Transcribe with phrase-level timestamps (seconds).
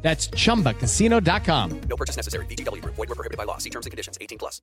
[0.00, 1.80] That's chumbacasino.com.
[1.88, 2.46] No purchase necessary.
[2.46, 2.82] BGW.
[2.84, 3.58] Void were prohibited by law.
[3.58, 4.16] See terms and conditions.
[4.20, 4.62] 18 plus.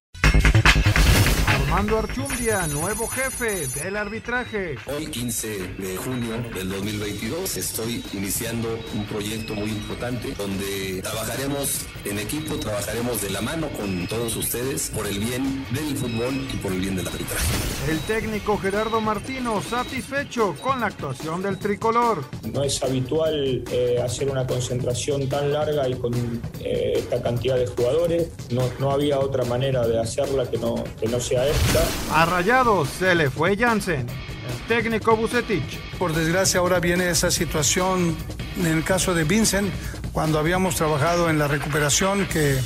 [1.47, 4.75] Armando Archundia, nuevo jefe del arbitraje.
[4.87, 12.19] Hoy, 15 de junio del 2022, estoy iniciando un proyecto muy importante donde trabajaremos en
[12.19, 16.71] equipo, trabajaremos de la mano con todos ustedes por el bien del fútbol y por
[16.71, 17.46] el bien del arbitraje.
[17.89, 22.25] El técnico Gerardo Martino, satisfecho con la actuación del tricolor.
[22.52, 26.14] No es habitual eh, hacer una concentración tan larga y con
[26.61, 28.28] eh, esta cantidad de jugadores.
[28.52, 31.82] No, no había otra manera de hacerla que no, que no sea esta.
[32.14, 34.08] A Rayados se le fue Jansen.
[34.08, 35.80] El técnico Bucetich.
[35.97, 38.16] Por desgracia ahora viene esa situación
[38.59, 39.69] en el caso de Vincent,
[40.14, 42.58] cuando habíamos trabajado en la recuperación que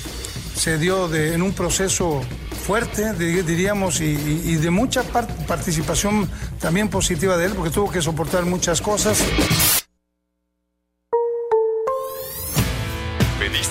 [0.56, 2.22] se dio de- en un proceso
[2.68, 4.06] fuerte, di- diríamos, y,
[4.46, 9.24] y- de mucha par- participación también positiva de él, porque tuvo que soportar muchas cosas.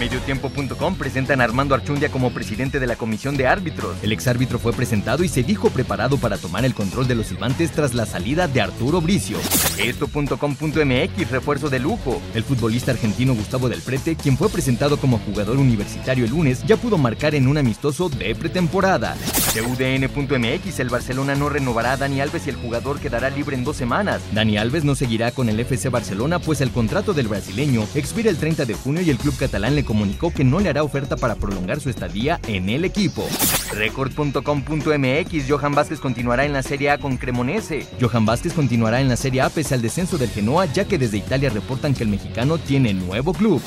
[0.00, 3.98] Mediotiempo.com presentan a Armando Archundia como presidente de la comisión de árbitros.
[4.02, 7.70] El exárbitro fue presentado y se dijo preparado para tomar el control de los silbantes
[7.70, 9.36] tras la salida de Arturo Bricio.
[9.78, 12.22] Esto.com.mx, refuerzo de lujo.
[12.34, 16.78] El futbolista argentino Gustavo Del Prete, quien fue presentado como jugador universitario el lunes, ya
[16.78, 19.18] pudo marcar en un amistoso de pretemporada.
[19.54, 23.76] UDN.mx, el Barcelona no renovará a Dani Alves y el jugador quedará libre en dos
[23.76, 24.22] semanas.
[24.32, 28.38] Dani Alves no seguirá con el FC Barcelona, pues el contrato del brasileño expira el
[28.38, 31.34] 30 de junio y el club catalán le comunicó que no le hará oferta para
[31.34, 33.26] prolongar su estadía en el equipo.
[33.72, 37.88] Record.com.mx, Johan Vázquez continuará en la Serie A con Cremonese.
[38.00, 41.16] Johan Vázquez continuará en la Serie A pese al descenso del Genoa, ya que desde
[41.16, 43.60] Italia reportan que el mexicano tiene nuevo club.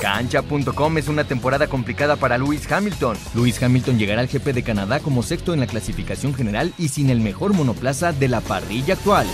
[0.00, 3.16] Cancha.com es una temporada complicada para Lewis Hamilton.
[3.36, 7.08] Lewis Hamilton llegará al GP de Canadá como sexto en la clasificación general y sin
[7.08, 9.28] el mejor monoplaza de la parrilla actual.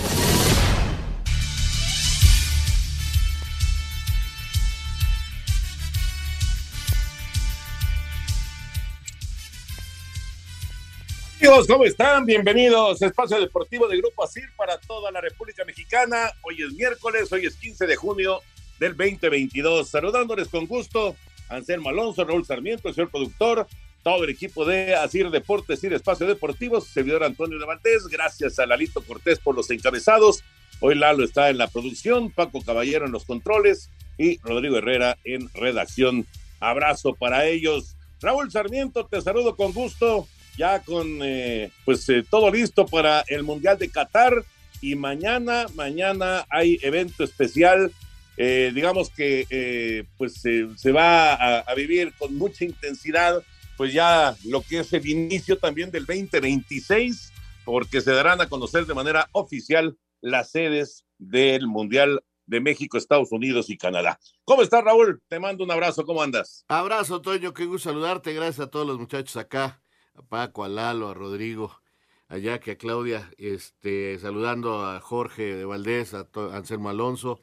[11.45, 12.25] Amigos, ¿cómo están?
[12.25, 16.31] Bienvenidos a Espacio Deportivo de Grupo ASIR para toda la República Mexicana.
[16.41, 18.41] Hoy es miércoles, hoy es 15 de junio
[18.79, 19.87] del 2022.
[19.87, 21.15] Saludándoles con gusto,
[21.47, 23.67] Anselmo Alonso, Raúl Sarmiento, el señor productor,
[24.01, 28.07] todo el equipo de ASIR Deportes y Espacio Deportivo, servidor Antonio de Valdés.
[28.07, 30.43] Gracias a Lalito Cortés por los encabezados.
[30.79, 35.47] Hoy Lalo está en la producción, Paco Caballero en los controles y Rodrigo Herrera en
[35.53, 36.25] redacción.
[36.59, 37.95] Abrazo para ellos.
[38.19, 40.27] Raúl Sarmiento, te saludo con gusto
[40.57, 44.43] ya con eh, pues eh, todo listo para el Mundial de Qatar
[44.81, 47.91] y mañana, mañana hay evento especial,
[48.37, 53.41] eh, digamos que pues se va a, a, vivir con mucha intensidad,
[53.77, 57.31] pues ya lo que es el inicio también del 2026,
[57.63, 63.31] porque se darán a conocer de manera oficial las sedes del Mundial de México, Estados
[63.31, 64.19] Unidos y Canadá.
[64.43, 65.23] ¿Cómo estás, Raúl?
[65.27, 66.63] Te mando un abrazo, ¿cómo andas?
[66.67, 69.81] Abrazo, Toño, qué gusto saludarte, gracias a todos los muchachos acá
[70.15, 71.81] a Paco, a Lalo, a Rodrigo,
[72.27, 77.39] a Jackie, a Claudia, este, saludando a Jorge de Valdés, a, Anselmo Alonso,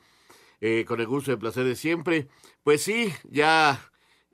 [0.60, 2.28] eh, con el gusto y el placer de siempre.
[2.62, 3.80] Pues sí, ya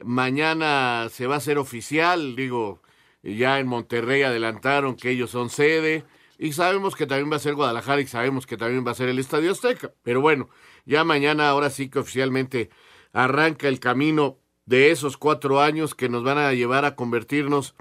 [0.02, 2.82] mañana se va a hacer oficial, digo,
[3.22, 6.04] ya en Monterrey adelantaron que ellos son sede,
[6.38, 9.08] y sabemos que también va a ser Guadalajara y sabemos que también va a ser
[9.08, 9.92] el Estadio Azteca.
[10.04, 10.48] Pero bueno,
[10.86, 12.70] ya mañana ahora sí que oficialmente
[13.12, 17.74] arranca el camino de esos cuatro años que nos van a llevar a convertirnos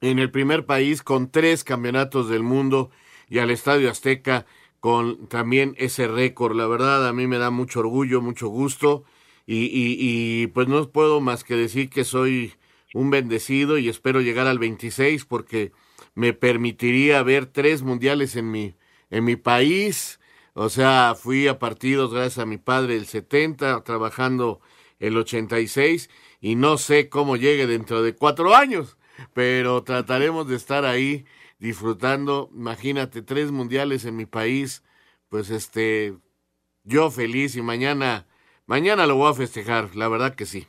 [0.00, 2.90] en el primer país con tres campeonatos del mundo
[3.28, 4.46] y al Estadio Azteca
[4.80, 6.56] con también ese récord.
[6.56, 9.04] La verdad, a mí me da mucho orgullo, mucho gusto
[9.46, 12.52] y, pues no puedo más que decir que soy
[12.92, 15.72] un bendecido y espero llegar al 26 porque
[16.14, 18.74] me permitiría ver tres mundiales en mi,
[19.10, 20.20] en mi país.
[20.52, 24.60] O sea, fui a partidos gracias a mi padre el 70, trabajando
[24.98, 26.10] el 86
[26.40, 28.97] y no sé cómo llegue dentro de cuatro años,
[29.34, 31.24] pero trataremos de estar ahí
[31.58, 32.50] disfrutando.
[32.54, 34.82] Imagínate, tres mundiales en mi país,
[35.28, 36.16] pues este,
[36.84, 38.26] yo feliz y mañana,
[38.66, 40.66] mañana lo voy a festejar, la verdad que sí.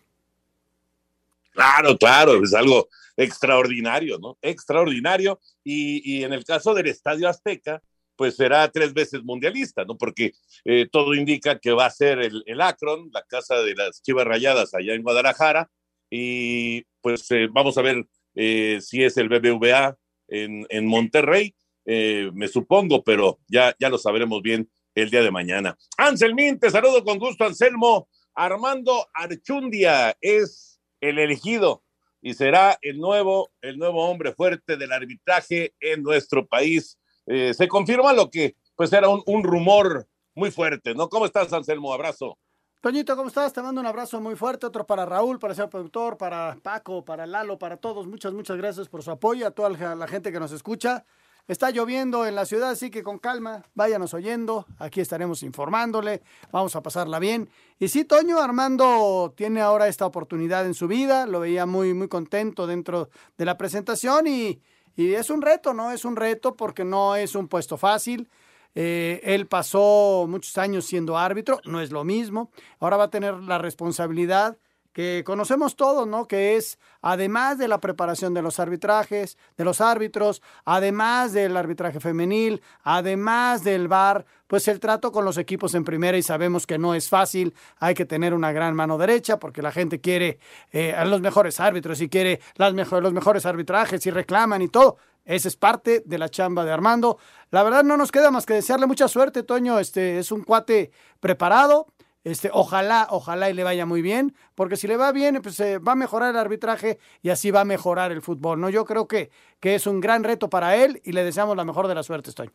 [1.51, 2.87] Claro, claro, es algo
[3.17, 4.37] extraordinario, ¿no?
[4.41, 5.39] Extraordinario.
[5.63, 7.81] Y, y en el caso del Estadio Azteca,
[8.19, 9.97] pues será tres veces mundialista, ¿no?
[9.97, 10.33] Porque
[10.65, 14.25] eh, todo indica que va a ser el, el, Akron, la casa de las Chivas
[14.25, 15.71] Rayadas allá en Guadalajara,
[16.09, 18.05] y pues eh, vamos a ver
[18.41, 19.97] eh, si es el BBVA
[20.29, 21.53] en, en Monterrey,
[21.85, 25.77] eh, me supongo, pero ya, ya lo sabremos bien el día de mañana.
[25.97, 28.07] Anselmín, te saludo con gusto, Anselmo.
[28.33, 31.83] Armando Archundia es el elegido
[32.21, 36.97] y será el nuevo, el nuevo hombre fuerte del arbitraje en nuestro país.
[37.27, 41.09] Eh, se confirma lo que pues era un, un, rumor muy fuerte, ¿no?
[41.09, 41.93] ¿Cómo estás, Anselmo?
[41.93, 42.37] Abrazo.
[42.81, 43.51] Toñito, ¿cómo estás?
[43.51, 47.27] Te mando un abrazo muy fuerte, otro para Raúl, para ser productor, para Paco, para
[47.27, 48.07] Lalo, para todos.
[48.07, 51.03] Muchas, muchas gracias por su apoyo, a toda la gente que nos escucha.
[51.49, 54.65] Está lloviendo en la ciudad, así que con calma, váyanos oyendo.
[54.77, 56.21] Aquí estaremos informándole.
[56.53, 57.49] Vamos a pasarla bien.
[57.79, 61.25] Y sí, Toño Armando tiene ahora esta oportunidad en su vida.
[61.25, 64.61] Lo veía muy, muy contento dentro de la presentación y,
[64.95, 65.91] y es un reto, ¿no?
[65.91, 68.29] Es un reto porque no es un puesto fácil.
[68.75, 72.51] Eh, él pasó muchos años siendo árbitro, no es lo mismo.
[72.79, 74.57] Ahora va a tener la responsabilidad
[74.93, 76.27] que conocemos todos, ¿no?
[76.27, 81.99] Que es, además de la preparación de los arbitrajes, de los árbitros, además del arbitraje
[81.99, 86.79] femenil, además del VAR, pues el trato con los equipos en primera y sabemos que
[86.79, 90.39] no es fácil, hay que tener una gran mano derecha porque la gente quiere
[90.71, 94.97] eh, a los mejores árbitros y quiere las los mejores arbitrajes y reclaman y todo.
[95.25, 97.17] Esa es parte de la chamba de Armando.
[97.51, 99.79] La verdad no nos queda más que desearle mucha suerte, Toño.
[99.79, 101.87] Este es un cuate preparado,
[102.23, 105.79] este, ojalá, ojalá y le vaya muy bien, porque si le va bien, pues eh,
[105.79, 108.69] va a mejorar el arbitraje y así va a mejorar el fútbol, ¿no?
[108.69, 111.87] Yo creo que, que es un gran reto para él y le deseamos la mejor
[111.87, 112.49] de la suerte, estoy.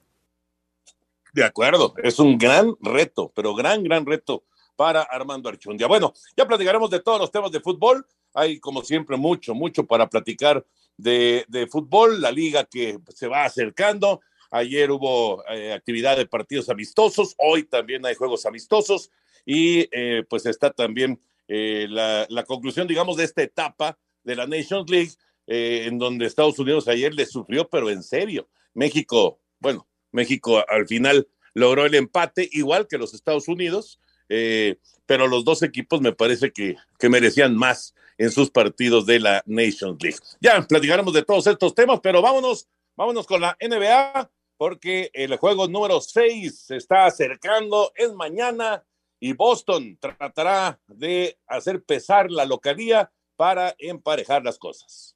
[1.33, 4.45] De acuerdo, es un gran reto, pero gran, gran reto
[4.77, 5.87] para Armando Archundia.
[5.87, 8.07] Bueno, ya platicaremos de todos los temas de fútbol.
[8.35, 10.65] Hay, como siempre, mucho, mucho para platicar
[10.97, 14.21] de, fútbol, la liga que se va acercando.
[14.51, 19.11] Ayer hubo eh, actividad de partidos amistosos, hoy también hay juegos amistosos
[19.45, 24.47] y eh, pues está también eh, la, la, conclusión, digamos, de esta etapa de la
[24.47, 25.13] Nations League,
[25.47, 28.49] eh, en donde Estados Unidos ayer le sufrió, pero en serio.
[28.73, 34.77] México, bueno, México al final logró el empate, igual que los Estados Unidos, eh,
[35.07, 39.43] pero los dos equipos me parece que, que merecían más en sus partidos de la
[39.47, 40.19] Nations League.
[40.41, 45.69] Ya platicaremos de todos estos temas, pero vámonos, vámonos con la NBA, porque el juego
[45.69, 48.85] número 6 se está acercando, es mañana
[49.21, 55.14] y Boston tratará de hacer pesar la localía para emparejar las cosas.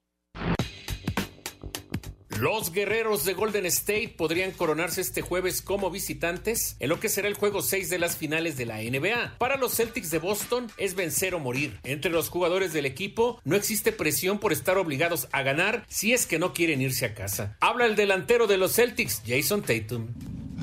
[2.38, 7.26] Los guerreros de Golden State podrían coronarse este jueves como visitantes en lo que será
[7.26, 9.38] el juego 6 de las finales de la NBA.
[9.38, 11.80] Para los Celtics de Boston es vencer o morir.
[11.82, 16.26] Entre los jugadores del equipo no existe presión por estar obligados a ganar si es
[16.26, 17.56] que no quieren irse a casa.
[17.58, 20.06] Habla el delantero de los Celtics, Jason Tatum.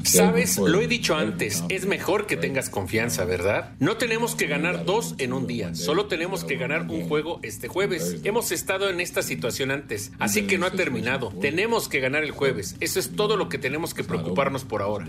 [0.05, 3.73] Sabes, lo he dicho antes, es mejor que tengas confianza, ¿verdad?
[3.79, 7.67] No tenemos que ganar dos en un día, solo tenemos que ganar un juego este
[7.67, 8.17] jueves.
[8.23, 11.33] Hemos estado en esta situación antes, así que no ha terminado.
[11.41, 12.75] Tenemos que ganar el jueves.
[12.79, 15.05] Eso es todo lo que tenemos que preocuparnos por ahora.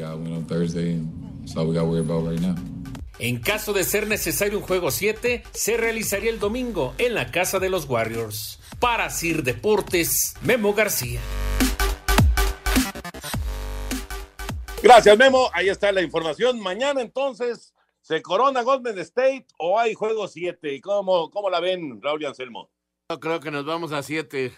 [3.19, 7.59] En caso de ser necesario un juego 7, se realizaría el domingo en la casa
[7.59, 8.61] de los Warriors.
[8.79, 11.21] Para Sir Deportes, Memo García.
[14.87, 15.51] Gracias, Memo.
[15.53, 16.61] Ahí está la información.
[16.61, 20.75] Mañana entonces se corona Golden State o hay juego 7.
[20.75, 22.71] ¿Y cómo, cómo la ven, Raúl y Anselmo?
[23.11, 24.53] Yo creo que nos vamos a 7.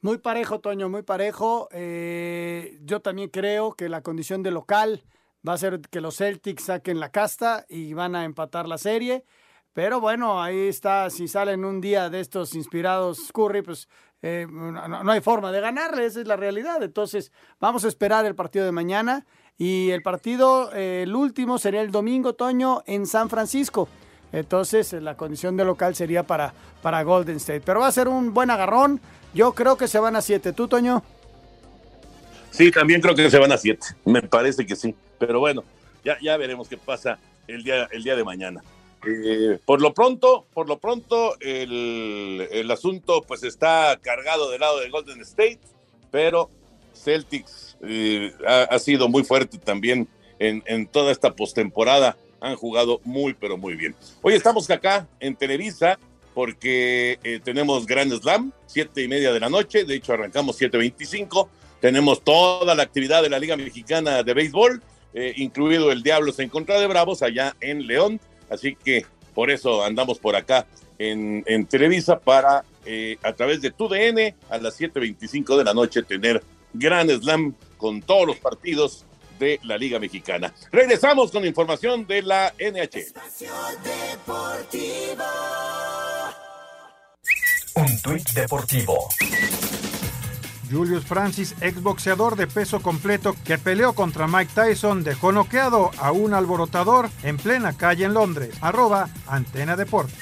[0.00, 1.68] Muy parejo, Toño, muy parejo.
[1.70, 5.04] Eh, yo también creo que la condición de local
[5.48, 9.24] va a ser que los Celtics saquen la casta y van a empatar la serie.
[9.72, 13.88] Pero bueno, ahí está, si salen un día de estos inspirados Curry, pues
[14.22, 16.82] eh, no, hay forma de ganarle, esa es la realidad.
[16.82, 19.26] Entonces, vamos a esperar el partido de mañana.
[19.58, 23.88] Y el partido, eh, el último, sería el domingo, Toño, en San Francisco.
[24.32, 27.62] Entonces, la condición de local sería para, para Golden State.
[27.64, 29.00] Pero va a ser un buen agarrón.
[29.32, 30.52] Yo creo que se van a siete.
[30.52, 31.02] ¿Tú, Toño?
[32.50, 33.86] Sí, también creo que se van a siete.
[34.04, 34.94] Me parece que sí.
[35.18, 35.62] Pero bueno,
[36.04, 38.62] ya, ya veremos qué pasa el día, el día de mañana.
[39.06, 44.90] Eh, por lo pronto, por lo pronto, el, asunto pues está cargado del lado de
[44.90, 45.60] Golden State,
[46.10, 46.50] pero
[46.94, 50.08] Celtics eh, ha, sido muy fuerte también
[50.38, 52.16] en, en toda esta postemporada.
[52.40, 53.94] Han jugado muy, pero muy bien.
[54.22, 55.98] Hoy estamos acá en Televisa
[56.36, 61.48] porque eh, tenemos Grand Slam, siete y media de la noche, de hecho arrancamos 7.25,
[61.80, 64.82] tenemos toda la actividad de la Liga Mexicana de Béisbol,
[65.14, 69.84] eh, incluido el Diablos en contra de Bravos allá en León, así que por eso
[69.84, 70.66] andamos por acá
[70.98, 76.42] en, Televisa para eh, a través de TUDN a las 7.25 de la noche tener
[76.72, 79.04] Grand Slam con todos los partidos
[79.38, 80.52] de la Liga Mexicana.
[80.72, 83.12] Regresamos con información de la NHL.
[87.74, 89.08] Un tuit deportivo.
[90.70, 96.34] Julius Francis, exboxeador de peso completo que peleó contra Mike Tyson, dejó noqueado a un
[96.34, 98.54] alborotador en plena calle en Londres.
[98.60, 100.14] Arroba Antena Deporte.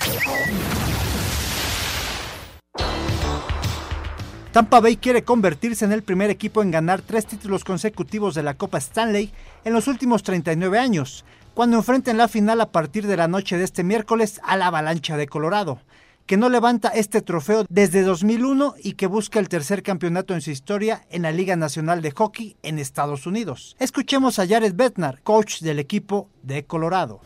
[4.55, 8.55] Tampa Bay quiere convertirse en el primer equipo en ganar tres títulos consecutivos de la
[8.55, 9.33] Copa Stanley
[9.65, 11.25] en los últimos 39 años,
[11.55, 15.17] cuando enfrenten la final a partir de la noche de este miércoles a la Avalancha
[15.17, 15.81] de Colorado,
[16.27, 20.51] que no levanta este trofeo desde 2001 y que busca el tercer campeonato en su
[20.51, 23.77] historia en la Liga Nacional de Hockey en Estados Unidos.
[23.79, 27.21] Escuchemos a Jared Bednar, coach del equipo de Colorado.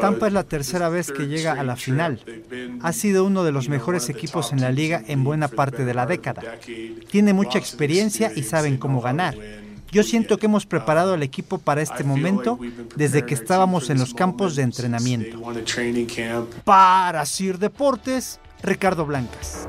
[0.00, 2.22] Tampa es la tercera vez que llega a la final.
[2.82, 6.06] Ha sido uno de los mejores equipos en la liga en buena parte de la
[6.06, 6.42] década.
[7.10, 9.34] Tiene mucha experiencia y saben cómo ganar.
[9.90, 12.58] Yo siento que hemos preparado al equipo para este momento
[12.96, 15.40] desde que estábamos en los campos de entrenamiento.
[16.64, 19.66] Para Sir Deportes, Ricardo Blancas.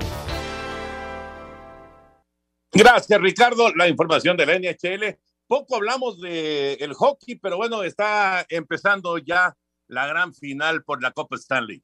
[2.74, 3.74] Gracias, Ricardo.
[3.76, 5.18] La información de la NHL.
[5.48, 9.56] Poco hablamos del el hockey, pero bueno, está empezando ya
[9.88, 11.82] la gran final por la Copa Stanley.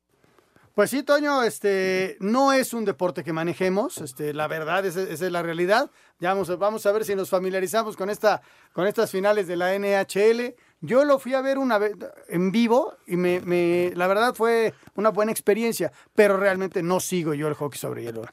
[0.75, 5.25] Pues sí, Toño, este no es un deporte que manejemos, este, la verdad, esa, esa
[5.27, 5.91] es la realidad.
[6.19, 8.41] Ya vamos, a- vamos a ver si nos familiarizamos con esta,
[8.73, 10.55] con estas finales de la NHL.
[10.81, 11.93] Yo lo fui a ver una vez
[12.27, 17.35] en vivo y me, me- la verdad fue una buena experiencia, pero realmente no sigo
[17.35, 18.23] yo el hockey sobre hielo.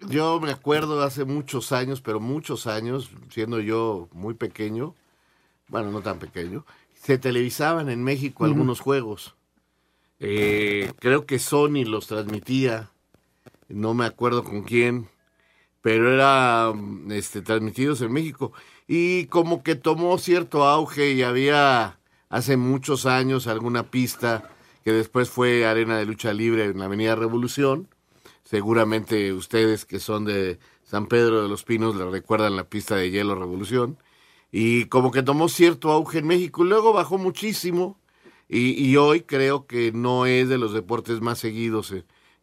[0.00, 4.94] Yo me acuerdo hace muchos años, pero muchos años, siendo yo muy pequeño,
[5.68, 9.34] bueno, no tan pequeño, se televisaban en México algunos juegos.
[10.20, 12.90] Eh, creo que Sony los transmitía,
[13.68, 15.08] no me acuerdo con quién,
[15.82, 18.52] pero eran este, transmitidos en México.
[18.86, 21.98] Y como que tomó cierto auge y había
[22.28, 24.50] hace muchos años alguna pista
[24.84, 27.88] que después fue arena de lucha libre en la Avenida Revolución.
[28.44, 33.10] Seguramente ustedes que son de San Pedro de los Pinos le recuerdan la pista de
[33.10, 33.98] hielo Revolución.
[34.52, 37.99] Y como que tomó cierto auge en México, luego bajó muchísimo.
[38.52, 41.94] Y, y hoy creo que no es de los deportes más seguidos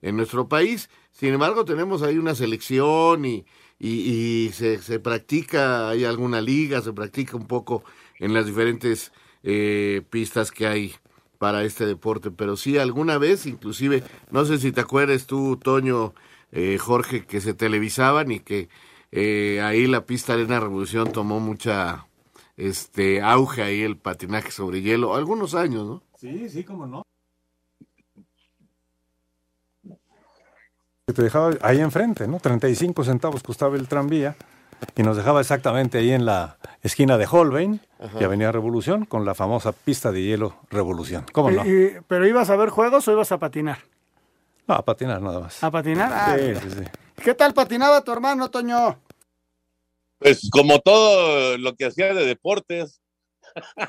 [0.02, 0.90] en, nuestro país.
[1.12, 3.46] Sin embargo, tenemos ahí una selección y,
[3.78, 7.84] y, y se, se practica, hay alguna liga, se practica un poco
[8.20, 9.12] en las diferentes
[9.44, 10.96] eh, pistas que hay
[11.40, 12.32] para este deporte.
[12.32, 16.14] Pero sí, alguna vez, inclusive, no sé si te acuerdas tú, Toño,
[16.54, 18.70] eh, Jorge, que se televisaban y que
[19.12, 22.07] eh, ahí la pista Arena Revolución tomó mucha
[22.58, 26.04] este auge ahí el patinaje sobre hielo, algunos años, ¿no?
[26.18, 27.04] Sí, sí, cómo no.
[31.06, 32.38] que te dejaba ahí enfrente, ¿no?
[32.40, 34.36] 35 centavos costaba el tranvía
[34.98, 38.20] y nos dejaba exactamente ahí en la esquina de Holbein Ajá.
[38.20, 41.24] y Avenida Revolución con la famosa pista de hielo Revolución.
[41.32, 41.66] ¿Cómo no?
[41.66, 43.80] Y- y- ¿Pero ibas a ver juegos o ibas a patinar?
[44.68, 45.64] No, a patinar nada más.
[45.64, 46.12] ¿A patinar?
[46.14, 46.84] Ah, Sí, sí, sí.
[47.24, 48.98] ¿Qué tal patinaba tu hermano, Toño?
[50.20, 53.02] Pues como todo lo que hacía de deportes.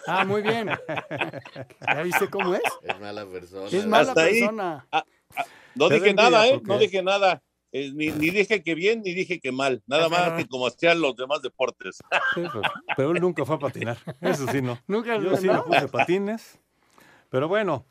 [0.07, 0.69] Ah, muy bien.
[1.87, 2.63] ¿Ya viste cómo es?
[2.83, 3.69] Es mala persona.
[3.69, 4.41] Es mala Hasta ahí.
[4.41, 4.87] persona.
[4.93, 5.05] Ah,
[5.37, 5.45] ah,
[5.75, 6.61] no Te dije nada, ¿eh?
[6.63, 7.43] No dije nada.
[7.71, 9.83] Eh, ni, ni dije que bien, ni dije que mal.
[9.87, 11.97] Nada más que como hacían los demás deportes.
[12.35, 12.63] Sí, pero,
[12.97, 13.99] pero él nunca fue a patinar.
[14.23, 14.79] Eso sí, no.
[14.87, 15.55] Nunca, Yo sí ¿no?
[15.55, 16.59] me puse patines.
[17.31, 17.85] Pero bueno,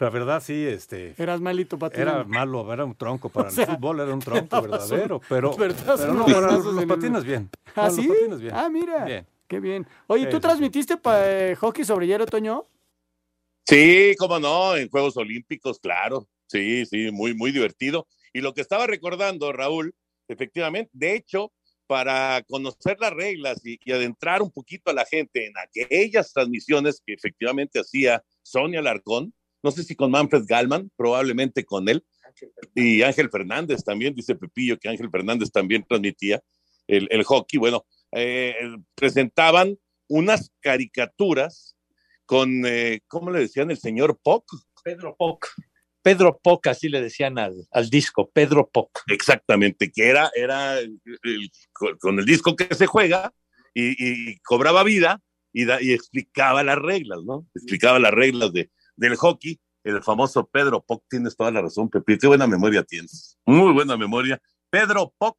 [0.00, 1.14] la verdad sí, este.
[1.16, 2.10] Eras malito patinando.
[2.20, 5.22] Era malo, era un tronco para O sea, el fútbol, era un tronco verdadero, un-
[5.28, 6.26] pero, verdad, pero no,
[6.80, 7.50] el- patines bien.
[7.76, 8.10] ¿Ah, No, los sí?
[8.40, 8.54] bien.
[8.54, 9.04] Ah, mira.
[9.04, 9.26] Bien.
[9.46, 9.86] Qué bien.
[10.06, 12.66] Oye, Sí, ¿tú sí, transmitiste pa- eh, hockey sobre hielo, Toño?
[13.66, 16.28] Sí, cómo no, en Juegos Olímpicos, claro.
[16.46, 18.06] Sí, sí, muy, muy divertido.
[18.32, 19.94] Y lo que estaba recordando, Raúl,
[20.28, 21.52] efectivamente, de hecho,
[21.86, 27.02] para conocer las reglas y, y adentrar un poquito a la gente en aquellas transmisiones
[27.04, 32.04] que efectivamente hacía Sonia Larcón, no sé si con Manfred Galman, probablemente con él,
[32.74, 36.42] y Ángel Fernández también, dice Pepillo que Ángel Fernández también transmitía
[36.86, 37.58] el, el hockey.
[37.58, 38.54] Bueno, eh,
[38.94, 39.76] presentaban
[40.08, 41.76] unas caricaturas
[42.24, 43.70] con, eh, ¿cómo le decían?
[43.70, 44.44] El señor Poc.
[44.82, 45.48] Pedro Poc.
[46.02, 49.02] Pedro Poc, así le decían al, al disco, Pedro Poc.
[49.08, 53.34] Exactamente, que era, era el- el- con con el disco que se juega
[53.74, 55.20] y, y cobraba vida
[55.52, 57.46] y, da, y explicaba las reglas, ¿no?
[57.54, 59.58] Explicaba las reglas de, del hockey.
[59.82, 63.38] El famoso Pedro Poc, tienes toda la razón, Pepe, qué buena memoria tienes.
[63.46, 64.40] Muy buena memoria.
[64.68, 65.38] Pedro Poc,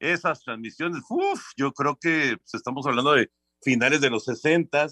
[0.00, 3.30] esas transmisiones, uff, yo creo que pues, estamos hablando de
[3.62, 4.88] finales de los 60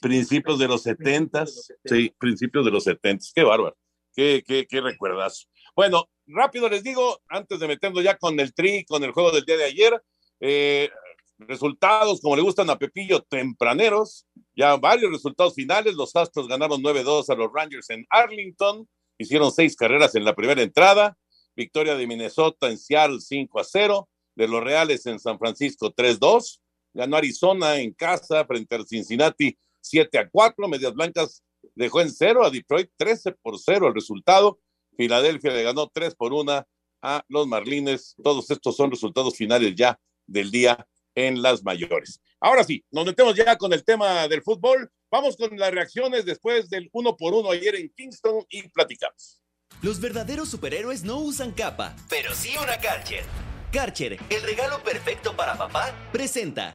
[0.00, 3.76] principios de los 70 sí, principios de los 70 qué bárbaro,
[4.12, 5.46] qué, qué, qué recuerdazo.
[5.76, 9.44] Bueno, rápido les digo, antes de meternos ya con el tri, con el juego del
[9.44, 10.02] día de ayer,
[10.40, 10.90] eh,
[11.38, 14.26] resultados como le gustan a Pepillo, tempraneros,
[14.56, 19.76] ya varios resultados finales, los Astros ganaron 9-2 a los Rangers en Arlington, hicieron seis
[19.76, 21.16] carreras en la primera entrada,
[21.54, 26.60] victoria de Minnesota en Seattle 5-0, de los Reales en San Francisco 3-2,
[26.94, 31.42] ganó Arizona en casa frente al Cincinnati 7-4, Medias Blancas
[31.74, 34.60] dejó en cero a Detroit 13 por 0 el resultado,
[34.96, 36.64] Filadelfia le ganó 3 por 1
[37.02, 40.86] a los Marlines, todos estos son resultados finales ya del día
[41.18, 42.20] en las mayores.
[42.40, 44.90] Ahora sí, nos metemos ya con el tema del fútbol.
[45.10, 49.40] Vamos con las reacciones después del uno por uno ayer en Kingston y platicamos.
[49.82, 53.24] Los verdaderos superhéroes no usan capa, pero sí una Karcher.
[53.72, 56.74] Karcher, el regalo perfecto para papá, presenta.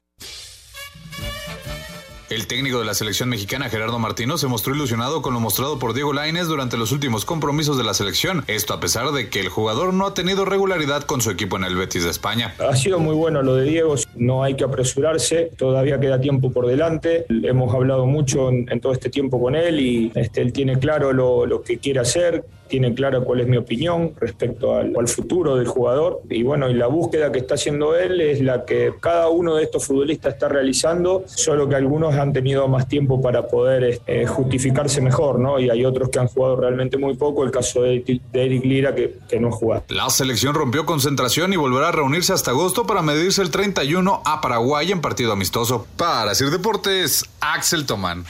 [2.30, 5.92] El técnico de la selección mexicana Gerardo Martino se mostró ilusionado con lo mostrado por
[5.92, 9.50] Diego Lainez durante los últimos compromisos de la selección, esto a pesar de que el
[9.50, 12.54] jugador no ha tenido regularidad con su equipo en el Betis de España.
[12.58, 16.66] Ha sido muy bueno lo de Diego, no hay que apresurarse, todavía queda tiempo por
[16.66, 21.12] delante, hemos hablado mucho en, todo este tiempo con él y este, él tiene claro
[21.12, 25.66] lo que quiere hacer, tiene claro cuál es mi opinión respecto al, al, futuro del
[25.66, 26.22] jugador.
[26.28, 29.64] Y bueno, y la búsqueda que está haciendo él es la que cada uno de
[29.64, 35.00] estos futbolistas está realizando, solo que algunos han tenido más tiempo para poder eh, justificarse
[35.00, 35.58] mejor, ¿no?
[35.58, 38.94] Y hay otros que han jugado realmente muy poco, el caso de, de Eric Lira
[38.94, 39.84] que, que no ha jugado.
[39.88, 44.40] La selección rompió concentración y volverá a reunirse hasta agosto para medirse el 31 a
[44.40, 45.86] Paraguay en partido amistoso.
[45.96, 48.24] Para Sir Deportes, Axel Tomán.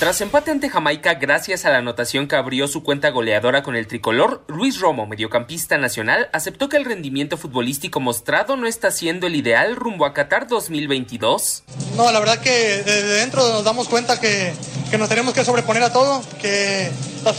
[0.00, 3.86] Tras empate ante Jamaica gracias a la anotación que abrió su cuenta goleadora con el
[3.86, 9.36] tricolor, Luis Romo, mediocampista nacional, aceptó que el rendimiento futbolístico mostrado no está siendo el
[9.36, 11.64] ideal rumbo a Qatar 2022.
[11.98, 14.54] No, la verdad que desde dentro nos damos cuenta que,
[14.90, 16.90] que nos tenemos que sobreponer a todo, que
[17.22, 17.36] las,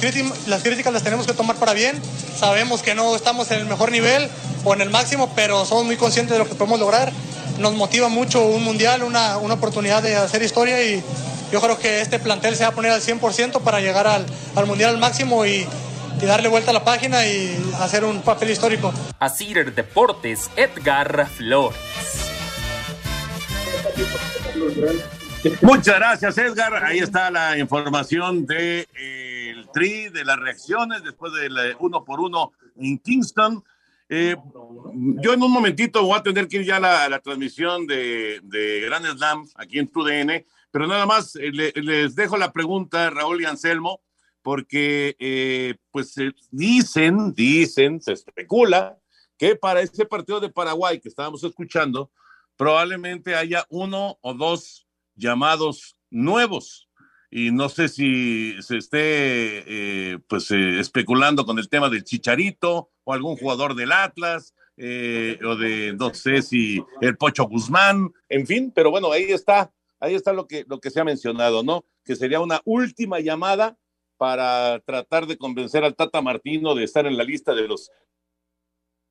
[0.47, 1.99] las críticas las tenemos que tomar para bien.
[2.37, 4.29] Sabemos que no estamos en el mejor nivel
[4.65, 7.11] o en el máximo, pero somos muy conscientes de lo que podemos lograr.
[7.57, 11.03] Nos motiva mucho un mundial, una, una oportunidad de hacer historia y
[11.51, 14.65] yo creo que este plantel se va a poner al 100% para llegar al, al
[14.65, 15.67] Mundial al máximo y,
[16.21, 18.93] y, darle vuelta a la página y hacer un papel histórico.
[19.19, 21.77] Así Deportes, Edgar Flores.
[25.61, 26.83] Muchas gracias, Edgar.
[26.85, 32.03] Ahí está la información del de, eh, el tri, de las reacciones después del uno
[32.03, 33.63] por uno en Kingston.
[34.07, 34.35] Eh,
[34.93, 38.39] yo en un momentito voy a tener que ir ya a la, la transmisión de,
[38.43, 43.09] de Grand Slam aquí en TUDN, pero nada más eh, le, les dejo la pregunta,
[43.09, 44.01] Raúl y Anselmo,
[44.41, 48.97] porque eh, pues eh, dicen, dicen, se especula
[49.37, 52.11] que para este partido de Paraguay que estábamos escuchando,
[52.55, 56.87] probablemente haya uno o dos llamados nuevos.
[57.33, 63.13] Y no sé si se esté eh, pues especulando con el tema del Chicharito o
[63.13, 64.53] algún jugador del Atlas.
[64.77, 69.71] Eh, o de no sé si el Pocho Guzmán, en fin, pero bueno, ahí está
[70.01, 71.85] ahí está lo que, lo que se ha mencionado, ¿no?
[72.03, 73.77] Que sería una última llamada
[74.17, 77.89] para tratar de convencer al Tata Martino de estar en la lista de los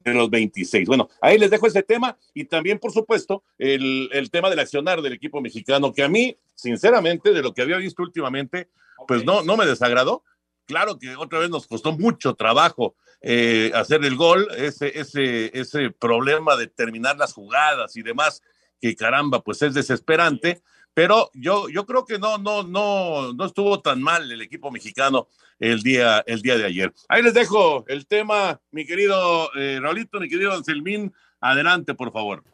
[0.00, 0.88] de los 26.
[0.88, 5.02] Bueno, ahí les dejo ese tema y también, por supuesto, el, el tema del accionar
[5.02, 8.70] del equipo mexicano, que a mí, sinceramente, de lo que había visto últimamente,
[9.06, 10.24] pues no, no me desagradó.
[10.66, 15.90] Claro que otra vez nos costó mucho trabajo eh, hacer el gol, ese, ese, ese
[15.90, 18.42] problema de terminar las jugadas y demás,
[18.80, 20.62] que caramba, pues es desesperante,
[21.00, 25.28] pero yo, yo creo que no, no, no, no estuvo tan mal el equipo mexicano
[25.58, 26.92] el día, el día de ayer.
[27.08, 32.44] Ahí les dejo el tema, mi querido eh, Raulito, mi querido Anselmín, adelante, por favor.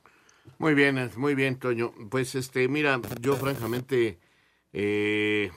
[0.59, 1.93] Muy bien, muy bien, Toño.
[2.09, 4.21] Pues este, mira, yo francamente,
[4.73, 5.51] eh,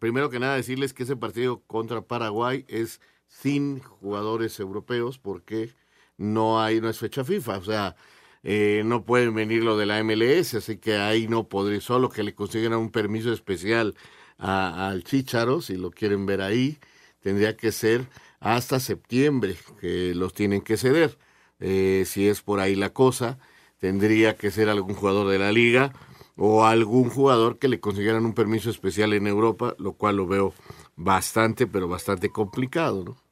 [0.00, 5.70] primero que nada decirles que ese partido contra Paraguay es sin jugadores europeos porque
[6.16, 7.94] no hay, no es fecha FIFA, o sea,
[8.42, 12.22] eh, no pueden venir lo de la MLS, así que ahí no podré, solo que
[12.22, 13.94] le consigan un permiso especial
[14.38, 16.78] al Chicharo, si lo quieren ver ahí,
[17.20, 18.08] tendría que ser
[18.40, 21.18] hasta septiembre que los tienen que ceder.
[21.60, 23.38] Eh, si es por ahí la cosa,
[23.78, 25.92] tendría que ser algún jugador de la liga
[26.36, 30.54] o algún jugador que le consiguieran un permiso especial en Europa, lo cual lo veo
[30.96, 33.29] bastante, pero bastante complicado, ¿no?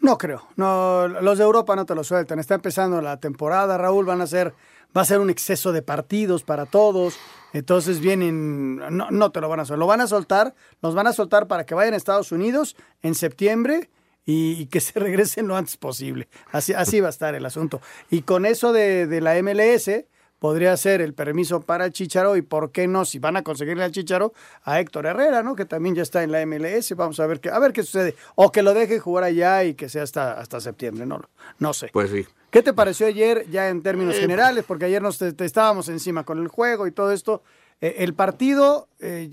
[0.00, 0.46] No creo.
[0.56, 2.38] No, los de Europa no te lo sueltan.
[2.38, 4.04] Está empezando la temporada, Raúl.
[4.04, 4.54] Van a ser,
[4.96, 7.18] va a ser un exceso de partidos para todos.
[7.52, 11.06] Entonces vienen, no, no te lo van a soltar, lo van a soltar, los van
[11.06, 13.90] a soltar para que vayan a Estados Unidos en septiembre
[14.26, 16.28] y, y que se regresen lo antes posible.
[16.52, 17.80] Así, así va a estar el asunto.
[18.10, 19.90] Y con eso de, de la MLS,
[20.38, 23.84] podría ser el permiso para el Chicharo y por qué no, si van a conseguirle
[23.84, 25.56] al Chicharo, a Héctor Herrera, ¿no?
[25.56, 28.14] Que también ya está en la MLS, vamos a ver qué, a ver qué sucede.
[28.36, 31.20] O que lo deje jugar allá y que sea hasta, hasta septiembre, no,
[31.58, 31.90] no sé.
[31.92, 32.26] Pues sí.
[32.50, 34.64] ¿Qué te pareció ayer ya en términos Eh, generales?
[34.66, 37.42] Porque ayer nos te- te estábamos encima con el juego y todo esto.
[37.80, 39.28] Eh, el partido, eh,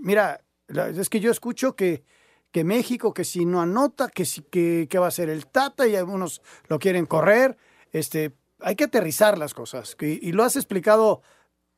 [0.00, 2.02] mira, es que yo escucho que,
[2.50, 5.86] que México, que si no anota, que, si, que, que va a ser el Tata
[5.86, 7.56] y algunos lo quieren correr.
[7.92, 9.96] Este, hay que aterrizar las cosas.
[10.00, 11.22] y lo has explicado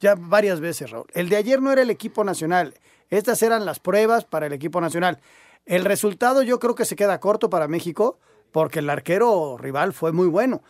[0.01, 1.07] ya varias veces, Raúl.
[1.15, 2.75] El de ayer no era el equipo nacional.
[3.09, 5.21] Estas eran las pruebas para el equipo nacional.
[5.65, 8.19] El resultado yo creo que se queda corto para México
[8.51, 10.63] porque el arquero rival fue muy bueno.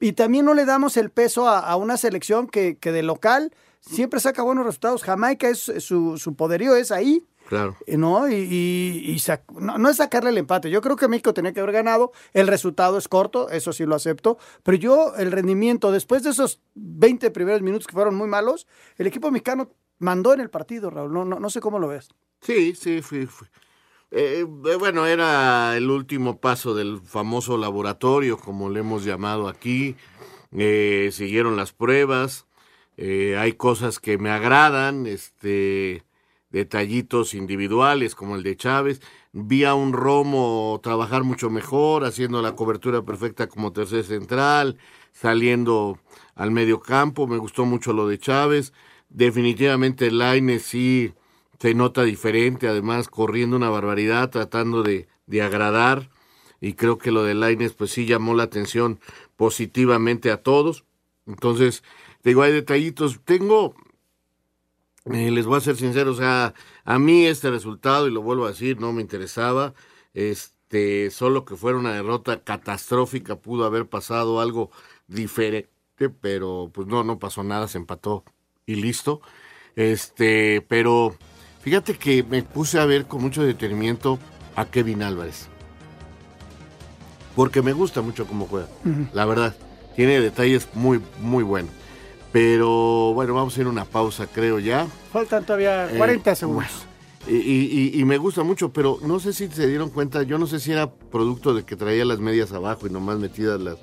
[0.00, 3.52] Y también no le damos el peso a, a una selección que, que de local
[3.80, 5.02] siempre saca buenos resultados.
[5.02, 7.24] Jamaica es su, su poderío es ahí.
[7.48, 7.76] Claro.
[7.86, 8.28] Eh, ¿no?
[8.28, 10.70] Y, y- y sac- no, no es sacarle el empate.
[10.70, 12.12] Yo creo que México tenía que haber ganado.
[12.32, 14.38] El resultado es corto, eso sí lo acepto.
[14.62, 19.08] Pero yo, el rendimiento, después de esos 20 primeros minutos que fueron muy malos, el
[19.08, 21.12] equipo mexicano mandó en el partido, Raúl.
[21.12, 22.08] No, no, no sé cómo lo ves.
[22.40, 23.26] Sí, sí, fui.
[23.26, 23.48] fui.
[24.12, 29.96] Eh, eh, bueno, era el último paso del famoso laboratorio, como le hemos llamado aquí.
[30.52, 32.46] Eh, siguieron las pruebas.
[33.02, 36.04] Eh, hay cosas que me agradan, este,
[36.50, 39.00] detallitos individuales como el de Chávez.
[39.32, 44.76] Vi a un Romo trabajar mucho mejor, haciendo la cobertura perfecta como tercer central,
[45.12, 45.98] saliendo
[46.34, 47.26] al medio campo.
[47.26, 48.74] Me gustó mucho lo de Chávez.
[49.08, 51.14] Definitivamente el Lainez sí
[51.58, 56.10] se nota diferente, además corriendo una barbaridad, tratando de, de agradar.
[56.60, 59.00] Y creo que lo de Lainez pues sí llamó la atención
[59.36, 60.84] positivamente a todos.
[61.26, 61.82] Entonces,
[62.22, 63.20] te digo, hay detallitos.
[63.24, 63.74] Tengo,
[65.06, 66.54] eh, les voy a ser sincero, o sea,
[66.84, 69.74] a mí este resultado, y lo vuelvo a decir, no me interesaba.
[70.12, 74.70] Este, solo que fuera una derrota catastrófica, pudo haber pasado algo
[75.06, 75.70] diferente,
[76.20, 78.24] pero pues no, no pasó nada, se empató
[78.66, 79.20] y listo.
[79.76, 81.16] Este, pero
[81.62, 84.18] fíjate que me puse a ver con mucho detenimiento
[84.56, 85.48] a Kevin Álvarez.
[87.34, 88.68] Porque me gusta mucho cómo juega.
[89.14, 89.56] La verdad,
[89.96, 91.79] tiene detalles muy, muy buenos.
[92.32, 94.86] Pero bueno, vamos a ir a una pausa, creo ya.
[95.12, 96.66] Faltan todavía Eh, 40 segundos.
[97.28, 100.38] Y, y- y- y me gusta mucho, pero no sé si se dieron cuenta, yo
[100.38, 103.76] no sé si era producto de que traía las medias abajo y nomás metidas las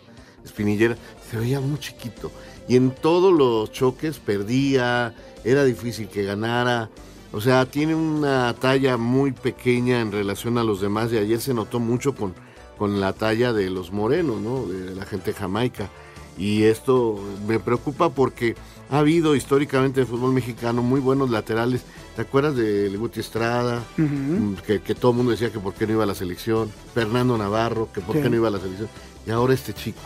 [0.44, 0.98] espinilleras,
[1.30, 2.32] se veía muy chiquito.
[2.68, 6.90] Y en todos los choques perdía, era difícil que ganara.
[7.34, 11.54] O sea, tiene una talla muy pequeña en relación a los demás y ayer se
[11.54, 12.34] notó mucho con,
[12.78, 14.66] con la talla de los morenos, ¿no?
[14.66, 15.90] De la gente de Jamaica.
[16.38, 18.56] Y esto me preocupa porque
[18.90, 21.82] ha habido históricamente en el fútbol mexicano muy buenos laterales.
[22.16, 23.84] ¿Te acuerdas de Guti Estrada?
[23.98, 26.72] Mm, que, que todo el mundo decía que por qué no iba a la selección.
[26.94, 28.22] Fernando Navarro, que por Sí.
[28.22, 28.90] qué no iba a la selección.
[29.26, 30.00] Y ahora este chico.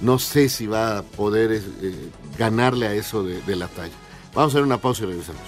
[0.00, 3.92] No sé si va a poder eh, ganarle a eso de, de la talla.
[4.34, 5.40] Vamos a hacer una pausa y regresamos.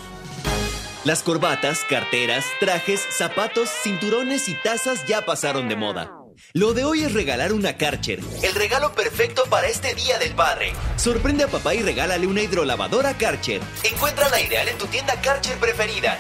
[1.05, 6.16] Las corbatas, carteras, trajes, zapatos, cinturones y tazas ya pasaron de moda.
[6.53, 10.73] Lo de hoy es regalar una Karcher, el regalo perfecto para este Día del Padre.
[10.97, 13.61] Sorprende a papá y regálale una hidrolavadora Karcher.
[13.85, 16.19] Encuentra la ideal en tu tienda Karcher preferida.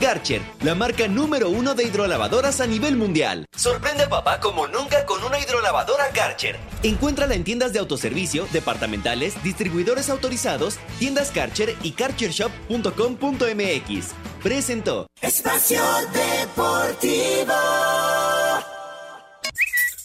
[0.00, 3.46] Karcher, la marca número uno de hidrolavadoras a nivel mundial.
[3.56, 6.56] Sorprende a papá como nunca con una hidrolavadora Karcher.
[6.84, 14.06] Encuéntrala en tiendas de autoservicio, departamentales, distribuidores autorizados, tiendas Karcher y karchershop.com.mx.
[14.42, 15.08] Presentó.
[15.20, 17.52] Espacio Deportivo.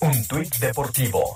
[0.04, 1.34] Un tuit deportivo.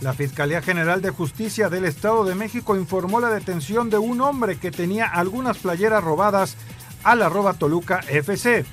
[0.00, 4.58] La Fiscalía General de Justicia del Estado de México informó la detención de un hombre
[4.58, 6.56] que tenía algunas playeras robadas
[7.04, 8.64] al arroba Toluca FC.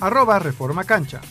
[0.00, 1.22] Arroba Reforma Cancha.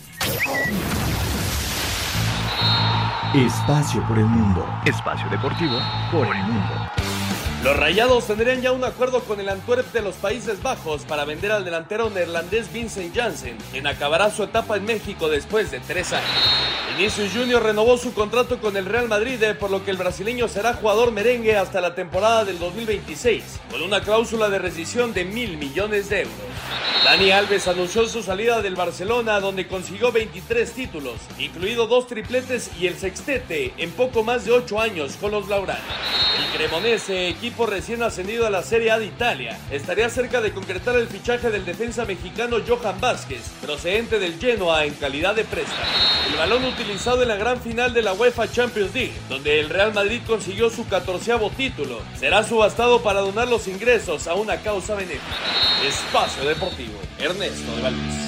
[3.36, 4.65] Espacio por el mundo.
[4.84, 5.78] Espacio deportivo
[6.12, 7.07] por el mundo.
[7.63, 11.52] Los Rayados tendrían ya un acuerdo con el Antwerp de los Países Bajos para vender
[11.52, 16.30] al delantero neerlandés Vincent Janssen, quien acabará su etapa en México después de tres años.
[16.96, 20.48] Vinicius Junior renovó su contrato con el Real Madrid, eh, por lo que el brasileño
[20.48, 25.58] será jugador merengue hasta la temporada del 2026, con una cláusula de rescisión de mil
[25.58, 26.36] millones de euros.
[27.04, 32.88] Dani Alves anunció su salida del Barcelona donde consiguió 23 títulos, incluido dos tripletes y
[32.88, 35.80] el sextete en poco más de 8 años con los Laurana.
[36.38, 40.96] El Cremonese, equipo recién ascendido a la Serie A de Italia, estaría cerca de concretar
[40.96, 45.82] el fichaje del defensa mexicano Johan Vázquez, procedente del Genoa en calidad de préstamo.
[46.30, 49.93] El balón utilizado en la gran final de la UEFA Champions League, donde el Real
[49.93, 55.24] Madrid consiguió su catorceavo título, será subastado para donar los ingresos a una causa benéfica.
[55.88, 58.28] Espacio Deportivo, Ernesto de Valdés.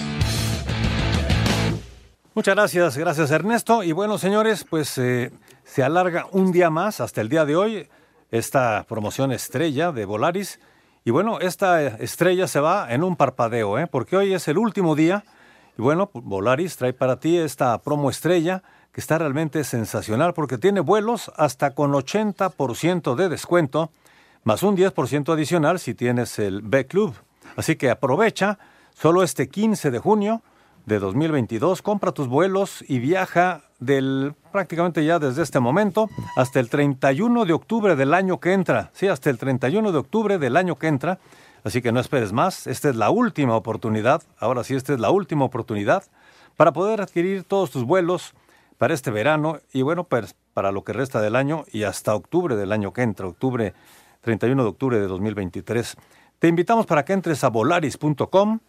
[2.34, 3.84] Muchas gracias, gracias Ernesto.
[3.84, 5.32] Y bueno, señores, pues eh,
[5.66, 7.90] se alarga un día más hasta el día de hoy
[8.32, 10.60] esta promoción estrella de Volaris.
[11.06, 13.88] Y bueno, esta estrella se va en un parpadeo, ¿eh?
[13.88, 15.24] porque hoy es el último día.
[15.78, 20.82] Y bueno, Volaris trae para ti esta promo estrella que está realmente sensacional porque tiene
[20.82, 23.92] vuelos hasta con 80% de descuento,
[24.44, 27.16] más un 10% adicional si tienes el B Club.
[27.56, 28.60] Así que aprovecha
[28.94, 30.42] solo este 15 de junio
[30.86, 36.70] de 2022, compra tus vuelos y viaja del prácticamente ya desde este momento hasta el
[36.70, 38.92] 31 de octubre del año que entra.
[38.94, 41.20] Sí, hasta el 31 de octubre del año que entra.
[41.64, 42.68] Así que no esperes más.
[42.68, 44.24] Esta es la última oportunidad.
[44.38, 46.04] Ahora sí, esta es la última oportunidad
[46.56, 48.34] para poder adquirir todos tus vuelos
[48.78, 52.56] para este verano y bueno, pues para lo que resta del año y hasta octubre
[52.56, 53.74] del año que entra, octubre
[54.22, 55.96] 31 de octubre de 2023.
[56.40, 58.60] Te invitamos para que entres a volaris.com,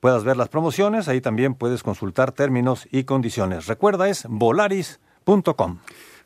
[0.00, 3.66] puedas ver las promociones, ahí también puedes consultar términos y condiciones.
[3.66, 5.78] Recuerda, es volaris.com.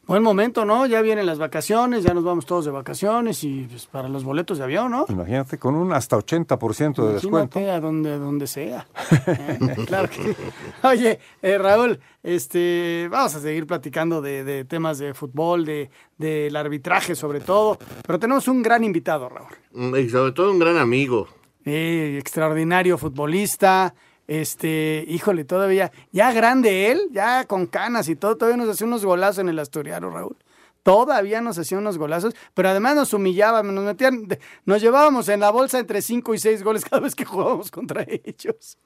[0.05, 0.85] Buen momento, ¿no?
[0.87, 4.59] Ya vienen las vacaciones, ya nos vamos todos de vacaciones y pues, para los boletos
[4.59, 5.07] de avión, ¿no?
[5.09, 7.61] Imagínate, con un hasta 80% de descuento.
[7.61, 8.87] a donde, donde sea.
[9.27, 10.35] Eh, claro que...
[10.89, 16.57] Oye, eh, Raúl, este, vamos a seguir platicando de, de temas de fútbol, de, del
[16.57, 19.53] arbitraje sobre todo, pero tenemos un gran invitado, Raúl.
[19.73, 21.29] Mm, Y sobre todo un gran amigo.
[21.65, 23.95] Eh, extraordinario futbolista,
[24.27, 29.05] este, híjole, todavía, ya grande él, ya con canas y todo, todavía nos hacía unos
[29.05, 30.37] golazos en el Asturiano, Raúl.
[30.83, 34.27] Todavía nos hacía unos golazos, pero además nos humillaba, nos metían,
[34.65, 38.03] nos llevábamos en la bolsa entre 5 y 6 goles cada vez que jugábamos contra
[38.09, 38.79] ellos.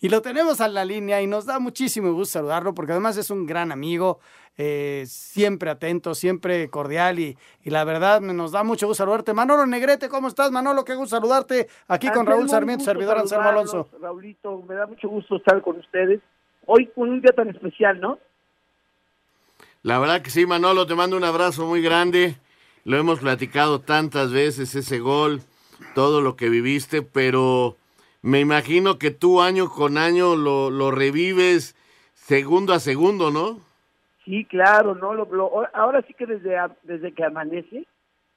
[0.00, 3.30] Y lo tenemos a la línea y nos da muchísimo gusto saludarlo porque además es
[3.30, 4.20] un gran amigo,
[4.56, 9.34] eh, siempre atento, siempre cordial y, y, la verdad nos da mucho gusto saludarte.
[9.34, 10.50] Manolo Negrete, ¿cómo estás?
[10.50, 13.88] Manolo, qué gusto saludarte aquí con Raúl Sarmiento, servidor Anselmo Alonso.
[14.00, 16.20] Raulito, me da mucho gusto estar con ustedes.
[16.66, 18.18] Hoy con un día tan especial, ¿no?
[19.82, 22.34] La verdad que sí, Manolo, te mando un abrazo muy grande.
[22.84, 25.40] Lo hemos platicado tantas veces, ese gol,
[25.94, 27.76] todo lo que viviste, pero
[28.22, 31.74] me imagino que tú año con año lo, lo revives
[32.14, 33.58] segundo a segundo, ¿no?
[34.24, 37.86] Sí, claro, no lo, lo- ahora sí que desde desde que amanece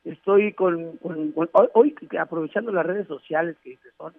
[0.06, 4.14] estoy con, con- con- hoy- aprovechando las redes sociales que son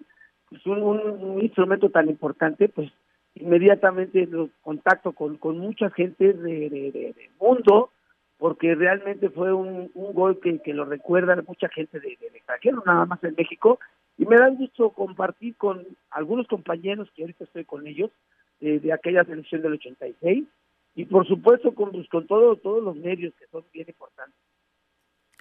[0.49, 2.91] pues, un- un instrumento tan importante, pues
[3.35, 7.91] inmediatamente lo contacto con, con mucha gente de, de- de- del mundo
[8.37, 13.05] porque realmente fue un, gol que, que lo recuerda mucha gente de, del extranjero, nada
[13.05, 13.79] más en México,
[14.17, 18.11] y me da gusto compartir con algunos compañeros que ahorita estoy con ellos
[18.59, 20.45] de, de aquella selección del 86
[20.95, 24.35] y por supuesto con, pues, con todo, todos los medios que son bien importantes.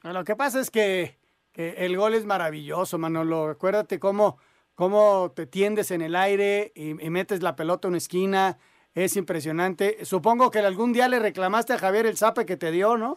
[0.05, 1.17] Lo que pasa es que,
[1.53, 3.45] que el gol es maravilloso, Manolo.
[3.47, 4.39] Acuérdate cómo,
[4.75, 8.59] cómo te tiendes en el aire y, y metes la pelota en una esquina.
[8.95, 10.05] Es impresionante.
[10.05, 13.17] Supongo que algún día le reclamaste a Javier el zape que te dio, ¿no?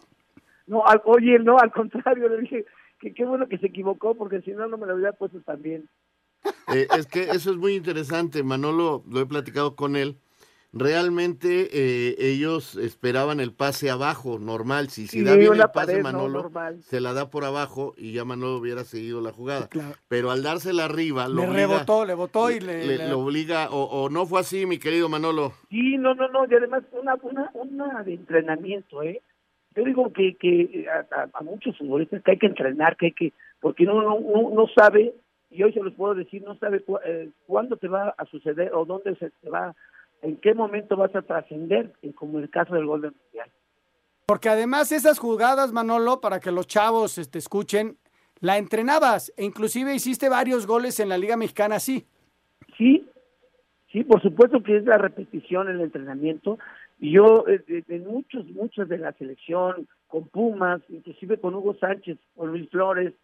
[0.66, 2.64] No, al- oye, no, al contrario, le dije
[3.00, 5.88] que qué bueno que se equivocó porque si no, no me lo hubiera puesto también.
[6.74, 10.18] Eh, es que eso es muy interesante, Manolo, lo he platicado con él.
[10.72, 14.90] Realmente eh, ellos esperaban el pase abajo, normal.
[14.90, 16.02] Si, si Sí, da bien el pase.
[16.02, 16.50] Manolo
[16.82, 19.68] se la da por abajo y ya Manolo hubiera seguido la jugada.
[19.68, 19.94] Claro.
[20.08, 22.86] Pero al dársela arriba, lo Le obliga, rebotó, le botó y le...
[22.86, 25.52] le- le- lo obliga, o, o no fue así, mi querido Manolo.
[25.70, 29.22] Sí, no, no, no, y además una, una, una de entrenamiento, ¿eh?
[29.74, 33.12] Yo digo que, que a, a- a muchos futbolistas que hay que entrenar, que hay
[33.12, 35.14] que, porque uno no, no, no sabe,
[35.50, 38.72] y hoy se los puedo decir, no sabe cu- eh, cuándo te va a suceder
[38.74, 39.74] o dónde se te va,
[40.22, 43.50] en qué momento vas a trascender, eh, como el caso del gol del Mundial.
[44.26, 47.96] Porque además esas jugadas, Manolo, para que los chavos este, escuchen,
[48.40, 52.06] la entrenabas e inclusive hiciste varios goles en la Liga Mexicana así.
[52.76, 53.08] Sí,
[53.90, 56.58] sí, por supuesto que es la repetición, el entrenamiento.
[57.00, 61.74] Y yo, eh, de, de muchos, muchos de la selección, con Pumas, inclusive con Hugo
[61.74, 63.14] Sánchez, con Luis Flores,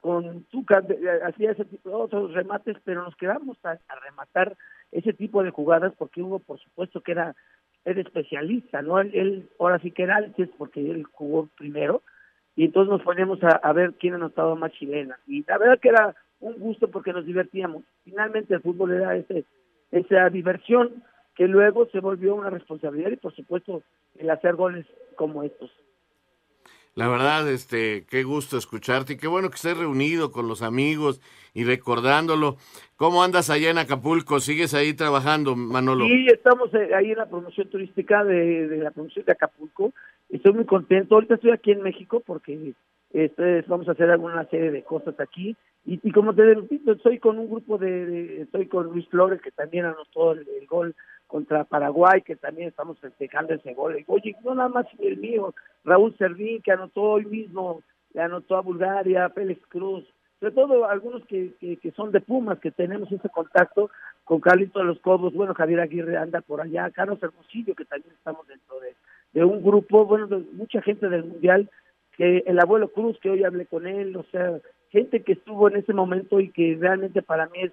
[0.00, 0.82] con Tuca,
[1.26, 4.56] hacía ese tipo de otros remates, pero nos quedamos a, a rematar
[4.92, 7.34] ese tipo de jugadas porque Hugo, por supuesto, que era,
[7.84, 9.00] era especialista, ¿no?
[9.00, 12.02] Él, él ahora sí que era antes porque él jugó primero
[12.56, 15.18] y entonces nos poníamos a, ver quién anotaba más chilena.
[15.26, 17.84] Y la verdad que era un gusto porque nos divertíamos.
[18.04, 19.44] Finalmente el fútbol era ese,
[19.90, 21.02] esa diversión
[21.36, 23.82] que luego se volvió una responsabilidad y por supuesto
[24.18, 25.70] el hacer goles como estos.
[26.94, 31.20] La verdad, este, qué gusto escucharte y qué bueno que estés reunido con los amigos
[31.54, 32.56] y recordándolo.
[32.96, 34.40] ¿Cómo andas allá en Acapulco?
[34.40, 36.04] ¿Sigues ahí trabajando, Manolo?
[36.04, 39.92] Sí, estamos eh, ahí en la promoción turística de, de la promoción de Acapulco.
[40.28, 41.14] Estoy muy contento.
[41.14, 42.74] Ahorita estoy aquí en México porque
[43.66, 45.56] vamos a hacer alguna serie de cosas aquí.
[45.84, 49.50] Y, como te repito, estoy con un grupo de, de- estoy con Luis Flores, que
[49.50, 50.94] también anotó el, gol
[51.26, 53.98] contra Paraguay, que también estamos festejando ese gol.
[53.98, 58.56] Y, Oye, no nada más el mío, Raúl Servín, que anotó hoy mismo, le anotó
[58.56, 60.04] a Bulgaria, Félix Cruz,
[60.40, 63.90] sobre todo algunos que, que, que son de Pumas, que tenemos ese contacto
[64.24, 68.14] con Carlito de los Cobos, bueno, Javier Aguirre anda por allá, Carlos Hermosillo, que también
[68.14, 71.68] estamos dentro de, un grupo, bueno, mucha gente del Mundial,
[72.20, 74.58] que el abuelo Cruz, que hoy hablé con él, o sea,
[74.90, 77.72] gente que estuvo en ese momento y que realmente para mí es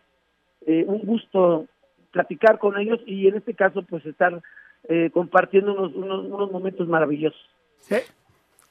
[0.65, 1.65] eh, un gusto
[2.11, 4.41] platicar con ellos y en este caso pues estar
[4.87, 7.41] eh, compartiendo unos, unos, unos momentos maravillosos.
[7.79, 7.97] Sí.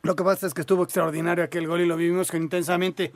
[0.03, 3.13] Lo que pasa es que estuvo extraordinario aquel gol y lo vivimos con intensamente.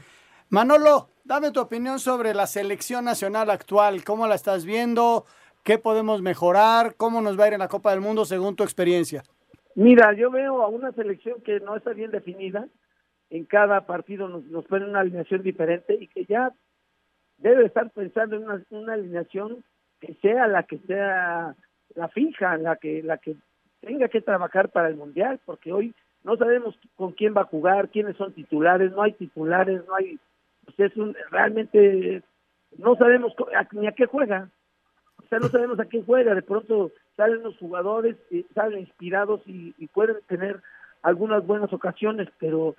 [0.51, 4.05] Manolo, dame tu opinión sobre la selección nacional actual.
[4.05, 5.25] ¿Cómo la estás viendo?
[5.65, 6.95] ¿Qué podemos mejorar?
[6.99, 9.23] ¿Cómo nos va a ir en la Copa del Mundo según tu experiencia?
[9.75, 12.67] Mira, yo veo a una selección que no está bien definida.
[13.31, 16.53] En cada partido nos, nos ponen una alineación diferente y que ya
[17.41, 19.65] debe estar pensando en una, alineación
[20.01, 21.55] que sea la que sea
[21.95, 23.37] la fija, la que la que
[23.81, 27.89] tenga que trabajar para el mundial, porque hoy no sabemos con quién va a jugar,
[27.89, 30.19] quiénes son titulares, no hay titulares, no hay,
[30.65, 32.23] pues es un, realmente
[32.77, 33.33] no sabemos
[33.73, 34.51] ni a qué juega,
[35.17, 39.43] o sea, no sabemos a qué juega, de pronto salen los jugadores, eh, salen inspirados
[39.45, 40.63] y, pueden tener
[41.03, 42.77] algunas buenas ocasiones, pero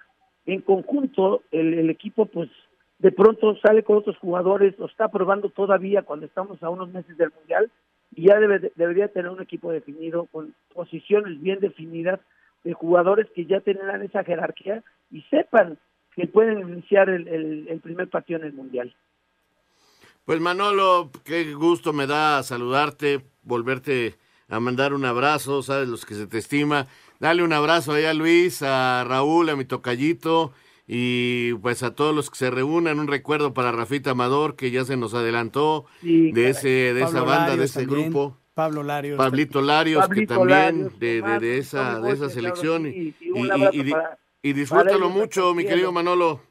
[0.48, 2.50] en conjunto el, equipo pues
[2.98, 7.16] de pronto sale con otros jugadores, lo está probando todavía cuando estamos a unos meses
[7.18, 7.70] del Mundial
[8.16, 12.20] y ya debe- debería tener un equipo definido con posiciones bien definidas
[12.64, 15.78] de jugadores que ya tengan esa jerarquía y sepan
[16.16, 18.92] que pueden iniciar el, el- el primer partido en el Mundial.
[20.26, 24.16] Pues Manolo, qué gusto me da saludarte, volverte
[24.52, 26.88] a mandar un abrazo, sabes los que se te estima.
[27.20, 30.52] Dale un abrazo allá a Luis, a Raúl, a mi tocallito
[30.88, 34.84] y pues a todos los que se reúnan, un recuerdo para Rafita Amador que ya
[34.84, 38.38] se nos adelantó Sí, de ese de esa banda, de ese también, grupo.
[38.54, 39.18] Pablo Larios.
[39.18, 42.86] Pablito Larios, Pablito que también Larios, de, de, de esa, de esa selección.
[42.88, 46.42] y, y y- para- y disfrútalo mucho, mi querido Manolo.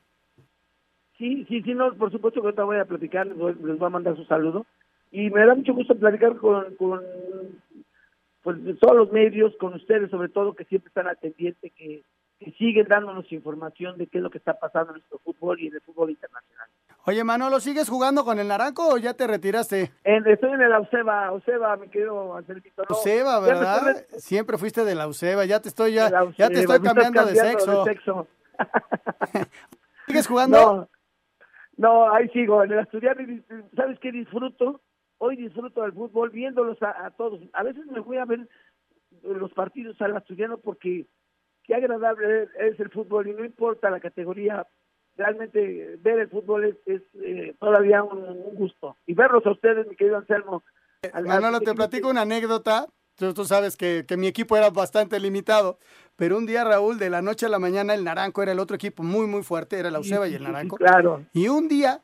[1.18, 3.86] Sí, sí, sí, no, por supuesto que ahorita voy a platicar, les voy, les voy
[3.86, 4.64] a mandar su saludo.
[5.12, 7.00] Y me da mucho gusto platicar con, con
[8.42, 12.02] pues, de todos los medios, con ustedes sobre todo, que siempre están atendientes, que,
[12.38, 15.66] que siguen dándonos información de qué es lo que está pasando en nuestro fútbol y
[15.68, 16.68] en el fútbol internacional.
[17.06, 19.90] Oye, Manolo, ¿sigues jugando con el Naranco o ya te retiraste?
[20.04, 22.82] En- estoy en el Auseba, Auseba, mi querido Angelito.
[22.88, 23.90] no, Auseba, me ¿verdad?
[23.96, 27.34] estoy Siempre fuiste de la Auseba, ya te estoy ya, te estoy me cambiando, de
[27.34, 27.84] sexo.
[27.84, 28.28] de sexo.
[30.06, 30.58] ¿Sigues jugando?
[30.58, 30.88] No,
[31.76, 33.22] no, ahí sigo, en el Asturiano,
[33.74, 34.80] ¿sabes qué disfruto?
[35.22, 37.40] Hoy disfruto del fútbol viéndolos a, a todos.
[37.52, 38.48] A veces me voy a ver
[39.22, 41.04] los partidos al Asturiano porque
[41.64, 44.66] qué agradable es el fútbol y no importa la categoría,
[45.18, 48.96] realmente ver el fútbol es, es, eh, todavía un, un gusto.
[49.06, 50.62] Y verlos a ustedes, mi querido Anselmo.
[51.12, 52.86] al- Manolo, te platico una anécdota.
[53.16, 55.78] Tú, tú sabes que, que mi equipo era bastante limitado,
[56.16, 58.76] pero un día, Raúl, de la noche a la mañana, el Naranco era el otro
[58.76, 61.26] equipo muy, muy fuerte, era la Auseba y el Sí, sí, claro.
[61.34, 62.00] Y un día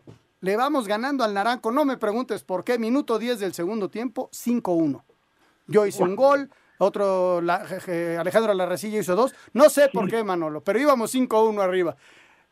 [0.47, 4.31] le vamos ganando al Naranco, no me preguntes por qué, minuto 10 del segundo tiempo,
[4.33, 5.03] 5-1.
[5.67, 7.67] Yo hice un gol, otro, la-
[8.21, 11.97] Alejandro Larrecilla hizo dos, no sé por qué, Manolo, pero íbamos 5-1 arriba.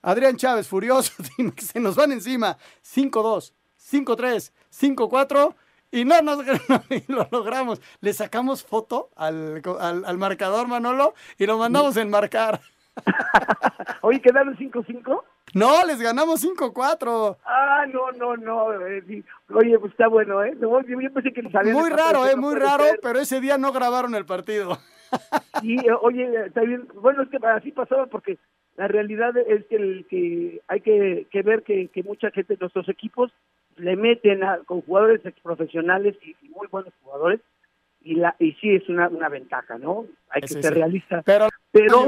[0.02, 1.12] Adrián Chávez, furioso,
[1.56, 3.52] se nos van encima, 5-2,
[3.92, 5.54] 5-3, 5-4,
[5.92, 6.44] y no nos
[6.90, 7.80] y lo logramos.
[8.00, 12.60] Le sacamos foto al, al, al marcador, Manolo, y lo mandamos a enmarcar.
[14.02, 15.22] Oye, ¿quedaron 5-5?
[15.54, 17.36] No, les ganamos 5-4.
[17.44, 18.72] Ah, no, no, no.
[18.86, 19.24] eh, sí.
[19.52, 20.54] Oye, pues está bueno, ¿eh?
[20.58, 23.00] No, yo, yo pensé que les habían Muy raro, eh, no muy raro, ser.
[23.02, 24.78] pero ese día no grabaron el partido.
[25.60, 26.88] Sí, eh, oye, está bien.
[26.94, 28.36] Bueno, es que así pasaba porque
[28.76, 32.58] la realidad es que, el, que hay que, que ver que, que mucha gente de
[32.60, 33.30] nuestros equipos
[33.76, 37.40] le meten a- con jugadores profesionales y, y muy buenos jugadores
[38.02, 40.06] y la y sí es una, una ventaja, ¿no?
[40.30, 40.80] Hay que Sí, ser sí.
[40.80, 41.22] realista.
[41.24, 42.04] Pero Pero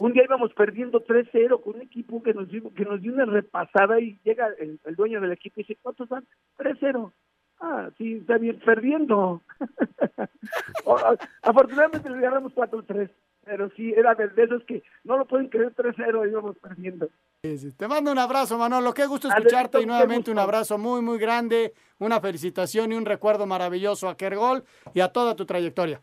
[0.00, 3.24] un día íbamos perdiendo 3-0 con un equipo que nos dio, que nos dio una
[3.24, 6.26] repasada y llega el, el dueño del equipo y dice, ¿cuántos van?
[6.58, 7.10] 3-0.
[7.58, 9.40] Ah, sí, está bien, perdiendo.
[11.42, 13.08] Afortunadamente le ganamos 4-3.
[13.46, 17.08] pero sí, era de esos que no lo pueden creer 3-0 y íbamos perdiendo.
[17.40, 18.92] Te mando un abrazo, Manolo.
[18.92, 23.46] Qué gusto escucharte y nuevamente un abrazo muy, muy grande, una felicitación y un recuerdo
[23.46, 24.62] maravilloso a Kergol
[24.92, 26.02] y a toda tu trayectoria.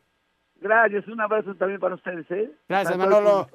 [0.63, 2.25] Gracias, un abrazo también para ustedes.
[2.31, 2.49] ¿eh?
[2.69, 3.49] Gracias, Manolo.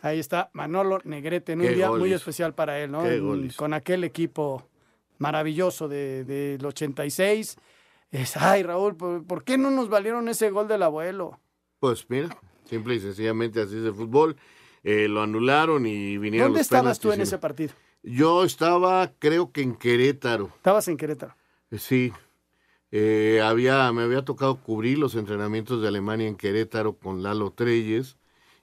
[0.00, 3.02] Ahí está Manolo Negrete en un día muy especial para él, ¿no?
[3.56, 4.66] con aquel equipo
[5.18, 7.58] maravilloso del de, 86.
[8.12, 11.38] Es, ay, Raúl, ¿por, qué no nos valieron ese gol del abuelo?
[11.80, 12.28] Pues mira,
[12.64, 14.36] simple y sencillamente así es el fútbol.
[14.84, 17.74] Eh, lo anularon y vinieron ¿Dónde estabas tú en ese partido?
[18.02, 20.46] Yo estaba, creo que en Querétaro.
[20.56, 21.34] ¿Estabas en Querétaro?
[21.76, 22.12] Sí.
[22.92, 28.16] Eh, había, me había tocado cubrir los entrenamientos de Alemania en Querétaro con Lalo Treyes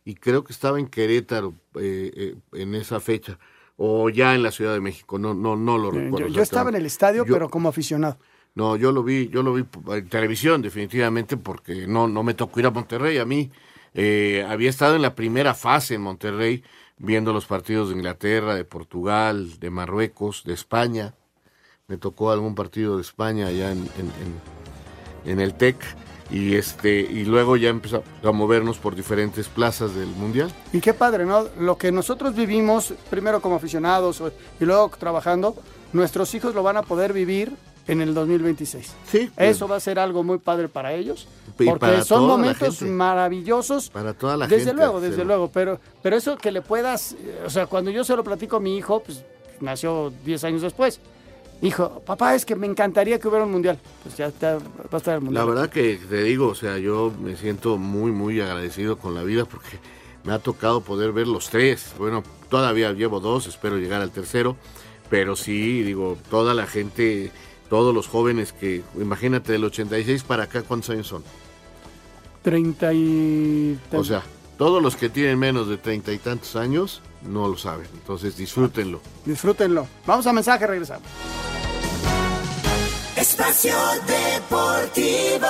[0.04, 3.40] y creo que estaba en Querétaro en esa fecha
[3.78, 6.28] o ya en la Ciudad de México, no, no, no lo recuerdo.
[6.28, 8.18] Yo, estaba en el estadio, pero como aficionado.
[8.56, 12.60] No, yo lo vi, yo lo vi en televisión definitivamente porque no, no me tocó
[12.60, 13.20] ir a Monterrey.
[13.20, 13.52] A mí
[13.94, 16.64] eh, había estado en la primera fase en Monterrey
[16.98, 21.14] viendo los partidos de Inglaterra, de Portugal, de Marruecos, de España.
[21.90, 25.78] Me tocó algún partido de España allá en, en, en el TEC
[26.30, 30.52] y este y luego ya empezamos a movernos por diferentes plazas del mundial.
[30.74, 31.46] Y qué padre, ¿no?
[31.58, 34.22] Lo que nosotros vivimos primero como aficionados
[34.60, 35.56] y luego trabajando,
[35.94, 37.54] nuestros hijos lo van a poder vivir
[37.88, 38.94] en el 2026.
[39.10, 39.32] Sí.
[39.38, 41.26] Eso va a ser algo muy padre para ellos,
[41.56, 43.90] porque son momentos maravillosos.
[43.92, 44.72] Para toda la desde gente.
[44.74, 47.16] Desde luego, desde luego, pero pero eso que le puedas,
[47.46, 49.24] o sea, cuando yo se lo platico a mi hijo, pues
[49.62, 51.00] nació 10 años después
[51.62, 53.80] Hijo, papá, es que me encantaría que hubiera un mundial.
[54.04, 54.60] Pues ya va
[54.92, 55.46] a estar el mundial.
[55.46, 59.24] La verdad que te digo, o sea, yo me siento muy, muy agradecido con la
[59.24, 59.80] vida porque
[60.24, 61.94] me ha tocado poder ver los tres.
[61.98, 64.56] Bueno, todavía llevo dos, espero llegar al tercero.
[65.10, 67.32] Pero sí, digo, toda la gente,
[67.70, 71.24] todos los jóvenes que, imagínate, del 86 para acá, ¿cuántos años son?
[72.44, 73.80] 30 y...
[73.94, 74.24] O sea,
[74.58, 77.88] todos los que tienen menos de treinta y tantos años no lo saben.
[77.94, 79.02] Entonces disfrútenlo.
[79.26, 79.88] Disfrútenlo.
[80.06, 81.08] Vamos a mensaje, regresamos.
[83.16, 83.76] Espacio
[84.08, 85.48] Deportivo.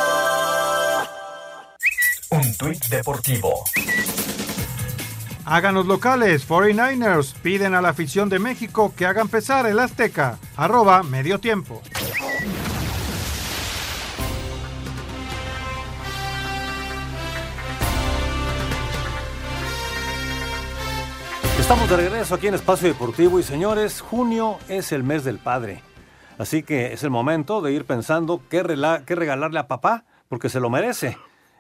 [2.30, 3.64] Un tuit deportivo.
[5.46, 10.38] Háganos locales, 49ers piden a la afición de México que hagan pesar el Azteca.
[10.58, 11.82] Arroba medio tiempo.
[21.68, 25.84] Estamos de regreso aquí en Espacio Deportivo y señores, junio es el mes del padre.
[26.38, 30.70] Así que es el momento de ir pensando qué, regalarle a papá, porque se lo
[30.70, 31.18] merece.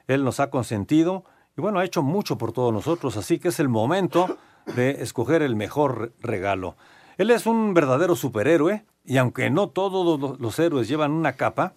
[0.08, 1.26] Él nos ha consentido
[1.58, 4.38] y bueno, ha hecho mucho por todos nosotros, así que es el momento
[4.78, 6.78] de escoger el mejor regalo.
[7.18, 11.74] Él es un verdadero superhéroe y aunque no todos los héroes llevan una capa,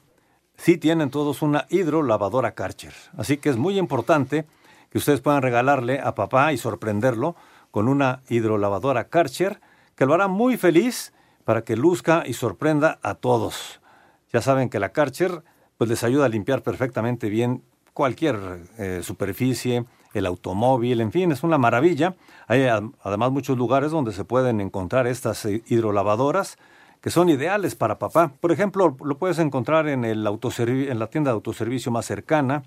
[0.57, 2.95] sí tienen todos una hidrolavadora Karcher.
[3.19, 4.47] Así que es muy importante
[4.89, 7.35] que ustedes puedan regalarle a papá y sorprenderlo
[7.71, 9.61] con una hidrolavadora Karcher
[9.95, 11.13] que lo hará muy feliz
[11.45, 13.81] para que luzca y sorprenda a todos.
[14.33, 15.43] Ya saben que la Karcher
[15.77, 17.63] pues les ayuda a limpiar perfectamente bien
[17.93, 18.39] cualquier
[18.79, 22.15] eh, superficie, el automóvil, en fin, es una maravilla.
[22.47, 22.67] Hay
[23.03, 26.59] además muchos lugares donde se pueden encontrar estas eh, hidrolavadoras
[27.01, 28.33] que son ideales para papá.
[28.41, 32.63] Por ejemplo, lo puedes encontrar en, el en la tienda de autoservicio más cercana,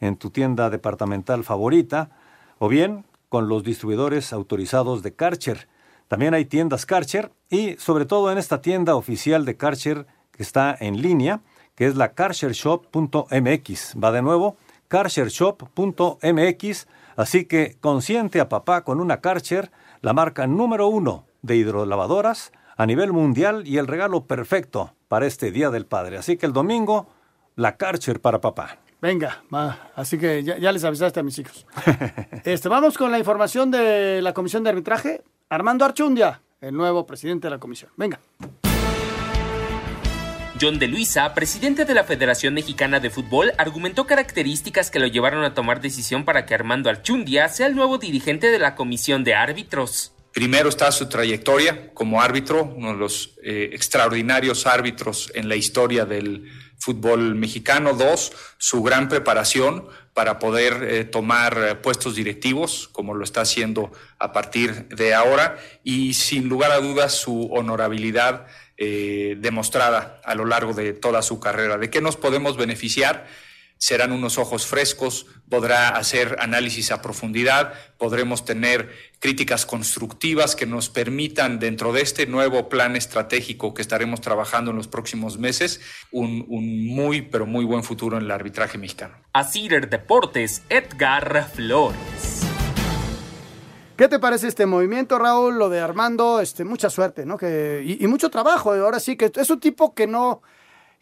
[0.00, 2.10] en tu tienda departamental favorita,
[2.58, 5.68] o bien con los distribuidores autorizados de Karcher.
[6.08, 10.76] También hay tiendas Karcher y sobre todo en esta tienda oficial de Karcher que está
[10.78, 11.40] en línea,
[11.76, 13.94] que es la karchershop.mx.
[14.02, 14.56] Va de nuevo,
[14.88, 16.86] karchershop.mx.
[17.16, 19.70] Así que consiente a papá con una Karcher,
[20.02, 25.52] la marca número uno de hidrolavadoras a nivel mundial y el regalo perfecto para este
[25.52, 26.18] Día del Padre.
[26.18, 27.06] Así que el domingo,
[27.54, 28.78] la Karcher para papá.
[29.00, 29.90] Venga, va.
[29.96, 31.66] así que ya, les avisaste a mis hijos.
[32.44, 35.22] este, vamos con la información de la Comisión de Arbitraje.
[35.48, 37.90] Armando Archundia, el nuevo presidente de la comisión.
[37.96, 38.20] Venga.
[40.60, 45.42] John de Luisa, presidente de la Federación Mexicana de Fútbol, argumentó características que lo llevaron
[45.42, 49.34] a tomar decisión para que Armando Archundia sea el nuevo dirigente de la Comisión de
[49.34, 50.12] Árbitros.
[50.32, 56.04] Primero está su trayectoria como árbitro, uno de los eh, extraordinarios árbitros en la historia
[56.04, 56.44] del
[56.80, 57.94] fútbol mexicano.
[57.94, 63.92] Dos, su gran preparación para poder eh, tomar eh, puestos directivos, como lo está haciendo
[64.18, 65.58] a partir de ahora.
[65.84, 68.46] Y sin lugar a dudas, su honorabilidad
[68.82, 71.76] demostrada a lo largo de toda su carrera.
[71.76, 73.26] ¿De qué nos podemos beneficiar?
[73.80, 80.90] Serán unos ojos frescos, podrá hacer análisis a profundidad, podremos tener críticas constructivas que nos
[80.90, 85.80] permitan, dentro de este nuevo plan estratégico que estaremos trabajando en los próximos meses,
[86.12, 89.16] un, un muy, pero muy buen futuro en el arbitraje mexicano.
[89.32, 92.42] Asir Deportes, Edgar Flores.
[93.96, 95.58] ¿Qué te parece este movimiento, Raúl?
[95.58, 97.38] Lo de Armando, este, mucha suerte, ¿no?
[97.38, 98.72] Que, y, y mucho trabajo.
[98.74, 100.42] Ahora sí que es un tipo que no,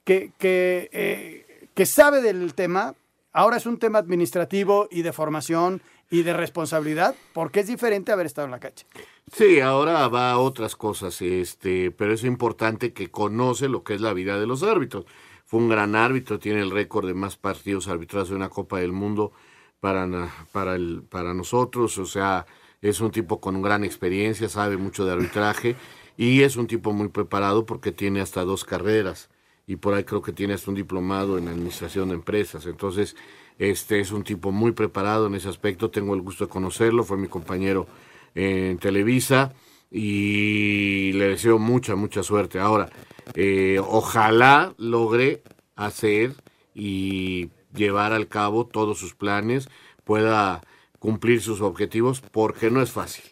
[0.05, 1.47] que, que, eh,
[1.79, 2.97] que sabe del tema.
[3.33, 8.26] Ahora es un tema administrativo y de formación y de responsabilidad, porque es diferente haber
[8.26, 8.85] estado en la cancha.
[9.33, 14.01] Sí, ahora va a otras cosas, este, pero es importante que conoce lo que es
[14.01, 15.07] la vida de los árbitros.
[15.45, 18.91] Fue un gran árbitro, tiene el récord de más partidos arbitrados de una Copa del
[18.91, 19.31] Mundo
[19.79, 22.45] para, para, el, para nosotros, o sea,
[22.83, 25.76] es un tipo con gran experiencia, sabe mucho de arbitraje
[26.16, 29.31] y es un tipo muy preparado porque tiene hasta dos carreras
[29.68, 32.64] y por ahí creo que tiene hasta un diplomado en administración de empresas.
[32.64, 33.14] Entonces,
[33.58, 35.90] este es un tipo muy preparado en ese aspecto.
[35.90, 37.86] Tengo el gusto de conocerlo, fue mi compañero
[38.34, 39.52] en Televisa
[39.90, 42.58] y le deseo mucha, mucha suerte.
[42.58, 42.88] Ahora,
[43.34, 45.42] eh, ojalá logre
[45.76, 46.34] hacer
[46.74, 49.68] y llevar al cabo todos sus planes,
[50.04, 50.62] pueda
[50.98, 53.24] cumplir sus objetivos, porque no es fácil.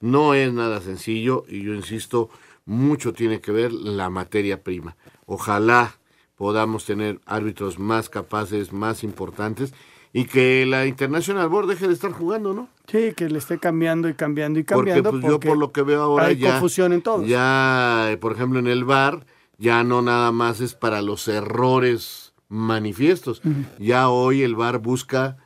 [0.00, 2.30] No es nada sencillo y yo insisto,
[2.64, 4.96] mucho tiene que ver la materia prima.
[5.26, 5.96] Ojalá
[6.36, 9.72] podamos tener árbitros más capaces, más importantes
[10.12, 12.68] y que la International Board deje de estar jugando, ¿no?
[12.86, 15.10] Sí, que le esté cambiando y cambiando y Porque cambiando.
[15.10, 17.26] pues, yo por lo que veo ahora hay ya confusión en todos.
[17.26, 19.26] ya, eh, por ejemplo, en el bar
[19.58, 23.42] ya no nada más es para los errores manifiestos.
[23.78, 25.36] Ya hoy el bar busca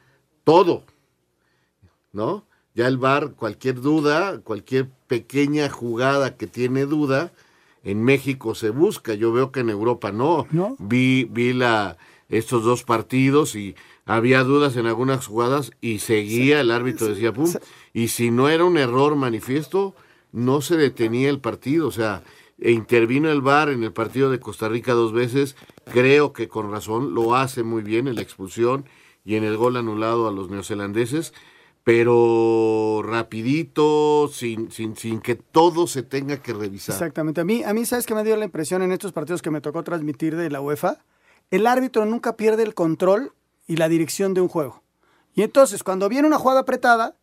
[0.45, 0.85] todo,
[2.13, 2.45] ¿no?
[2.75, 7.33] Ya el bar, cualquier duda, cualquier pequeña jugada que tiene duda,
[7.89, 9.15] en México se busca.
[9.15, 10.47] Yo veo que en Europa no.
[10.79, 11.97] Vi, vi la,
[12.29, 17.51] estos dos partidos y había dudas en algunas jugadas y seguía el árbitro, decía, pum.
[17.95, 19.95] Y si no era un error manifiesto,
[20.33, 21.89] no se detenía el partido.
[21.89, 22.25] O sea,
[22.61, 25.57] e intervino el VAR en el partido de Costa Rica dos veces.
[25.91, 28.85] Creo que con razón lo hace muy bien en la expulsión
[29.25, 31.33] y en el gol anulado a los neozelandeses.
[31.89, 36.95] Pero rapidito, sin, sin, sin que todo se tenga que revisar.
[36.95, 37.41] Exactamente.
[37.41, 39.63] A mí, a mí, ¿sabes qué me dio la impresión en estos partidos que me
[39.63, 40.99] tocó transmitir de la UEFA?
[41.51, 43.33] El árbitro nunca pierde el control
[43.67, 44.83] y la dirección de un juego.
[45.35, 47.17] Y entonces, cuando viene una jugada apretada,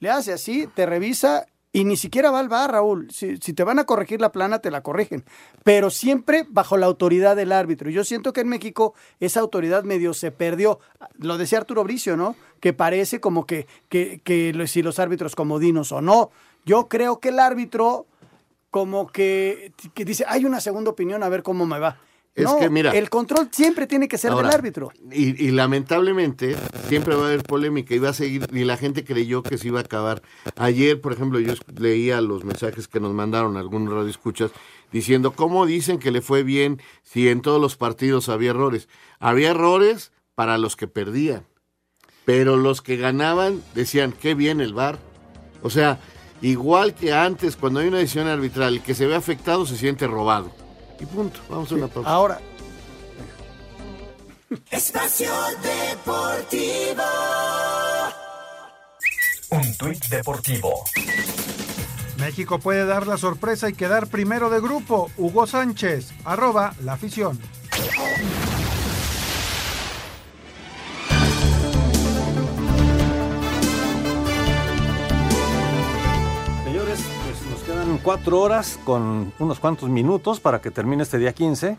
[0.00, 3.10] le hace así, te revisa y ni siquiera va al bar, Raúl.
[3.10, 5.24] Si, si te van a corregir la plana, te la corrigen.
[5.64, 7.90] Pero siempre bajo la autoridad del árbitro.
[7.90, 10.80] Yo siento que en México esa autoridad medio se perdió.
[11.18, 12.36] Lo decía Arturo Bricio, ¿no?
[12.60, 16.30] Que parece como que, que, que si los árbitros comodinos o no.
[16.64, 18.06] Yo creo que el árbitro
[18.70, 21.98] como que, que dice, hay una segunda opinión, a ver cómo me va.
[22.38, 24.92] Es No, que mira- el control siempre tiene que ser Ahora, del árbitro.
[25.10, 26.56] Y, y lamentablemente
[26.88, 29.66] siempre va a haber polémica y va a seguir, y la gente creyó que se
[29.68, 30.22] iba a acabar.
[30.56, 34.52] Ayer, por ejemplo, yo leía los mensajes que nos mandaron algunos radioescuchas
[34.92, 38.88] diciendo, ¿cómo dicen que le fue bien si en todos los partidos había errores?
[39.18, 41.44] Había errores para los que perdían,
[42.24, 45.00] pero los que ganaban decían, qué bien el VAR.
[45.62, 45.98] O sea,
[46.40, 50.06] igual que antes, cuando hay una decisión arbitral, el que se ve afectado se siente
[50.06, 50.52] robado.
[51.00, 52.10] Y punto, vamos a una pausa.
[52.10, 52.40] Ahora,
[54.70, 55.30] Espacio
[55.62, 57.02] Deportivo.
[59.50, 60.84] Un tuit deportivo.
[62.18, 65.10] México puede dar la sorpresa y quedar primero de grupo.
[65.16, 67.38] Hugo Sánchez, arroba la afición.
[78.02, 81.78] Cuatro horas con unos cuantos minutos para que termine este día 15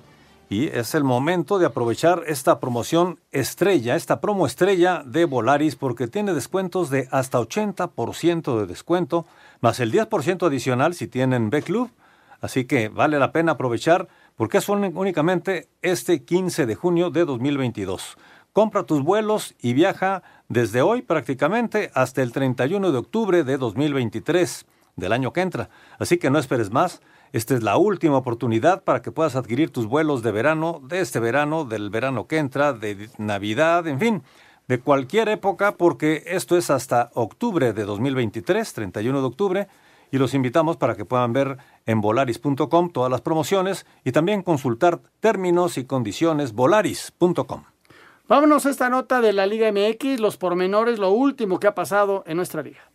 [0.50, 6.08] y es el momento de aprovechar esta promoción estrella, esta promo estrella de Volaris porque
[6.08, 9.26] tiene descuentos de hasta 80% de descuento,
[9.62, 11.92] más el 10% adicional si tienen B-Club,
[12.42, 18.18] así que vale la pena aprovechar porque es únicamente este 15 de junio de 2022.
[18.52, 24.66] Compra tus vuelos y viaja desde hoy prácticamente hasta el 31 de octubre de 2023
[25.00, 25.70] del año que entra.
[25.98, 27.02] Así que no esperes más.
[27.32, 31.20] Esta es la última oportunidad para que puedas adquirir tus vuelos de verano, de este
[31.20, 34.24] verano, del verano que entra, de Navidad, en fin,
[34.68, 39.68] de cualquier época, porque esto es hasta octubre de 2023, 31 de octubre,
[40.12, 45.00] y los invitamos para que puedan ver en volaris.com todas las promociones y también consultar
[45.20, 47.64] términos y condiciones volaris.com.
[48.28, 52.24] vámonos a esta nota de la Liga MX, los pormenores, lo último que ha pasado
[52.26, 52.89] en nuestra liga.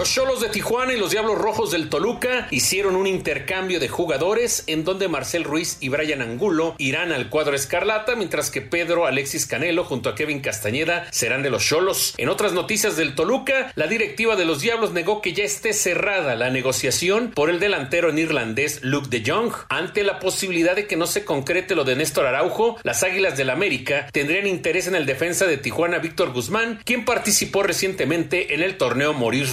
[0.00, 4.64] Los Cholos de Tijuana y los Diablos Rojos del Toluca hicieron un intercambio de jugadores
[4.66, 9.44] en donde Marcel Ruiz y Brian Angulo irán al cuadro escarlata, mientras que Pedro Alexis
[9.44, 12.14] Canelo junto a Kevin Castañeda serán de los Cholos.
[12.16, 16.34] En otras noticias del Toluca, la directiva de los Diablos negó que ya esté cerrada
[16.34, 19.52] la negociación por el delantero irlandés Luke de Jong.
[19.68, 23.50] Ante la posibilidad de que no se concrete lo de Néstor Araujo, las Águilas del
[23.50, 28.78] América tendrían interés en el defensa de Tijuana Víctor Guzmán, quien participó recientemente en el
[28.78, 29.52] torneo Moris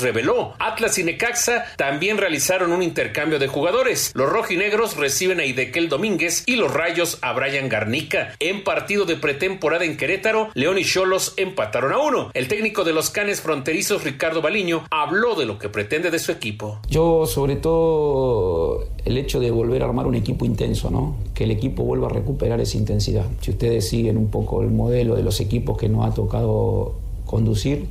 [0.59, 4.11] Atlas y Necaxa también realizaron un intercambio de jugadores.
[4.15, 8.33] Los rojinegros reciben a Idequel Domínguez y los Rayos a Brian Garnica.
[8.39, 12.31] En partido de pretemporada en Querétaro, León y Cholos empataron a uno.
[12.33, 16.31] El técnico de los Canes fronterizos, Ricardo Baliño, habló de lo que pretende de su
[16.31, 16.79] equipo.
[16.89, 21.17] Yo, sobre todo, el hecho de volver a armar un equipo intenso, ¿no?
[21.33, 23.25] Que el equipo vuelva a recuperar esa intensidad.
[23.41, 27.87] Si ustedes siguen un poco el modelo de los equipos que nos ha tocado conducir,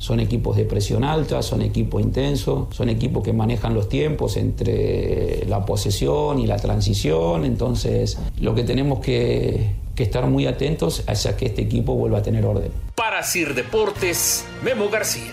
[0.00, 5.44] son equipos de presión alta, son equipos intensos, son equipos que manejan los tiempos entre
[5.46, 7.44] la posesión y la transición.
[7.44, 12.22] Entonces, lo que tenemos que, estar muy atentos es a que este equipo vuelva a
[12.22, 12.72] tener orden.
[12.94, 15.30] Para Sir Deportes, Memo García.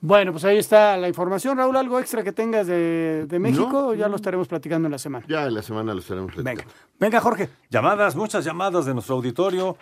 [0.00, 1.58] Bueno, pues ahí está la información.
[1.58, 3.92] Raúl, ¿algo extra que tengas de, México?
[3.92, 5.26] ya lo estaremos platicando en la semana.
[5.28, 6.62] Ya en la semana lo estaremos platicando.
[6.62, 7.50] Venga, venga Jorge.
[7.68, 9.76] Llamadas, muchas llamadas de nuestro auditorio.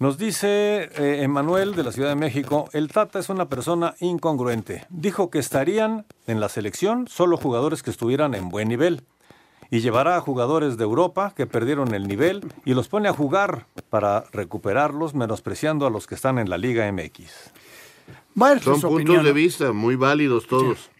[0.00, 4.86] Nos dice eh, Emanuel de la Ciudad de México, el Tata es una persona incongruente.
[4.90, 9.02] Dijo que estarían en la selección solo jugadores que estuvieran en buen nivel.
[9.72, 13.66] Y llevará a jugadores de Europa que perdieron el nivel y los pone a jugar
[13.90, 17.52] para recuperarlos, menospreciando a los que están en la Liga MX.
[18.62, 20.90] Son puntos de vista muy válidos todos.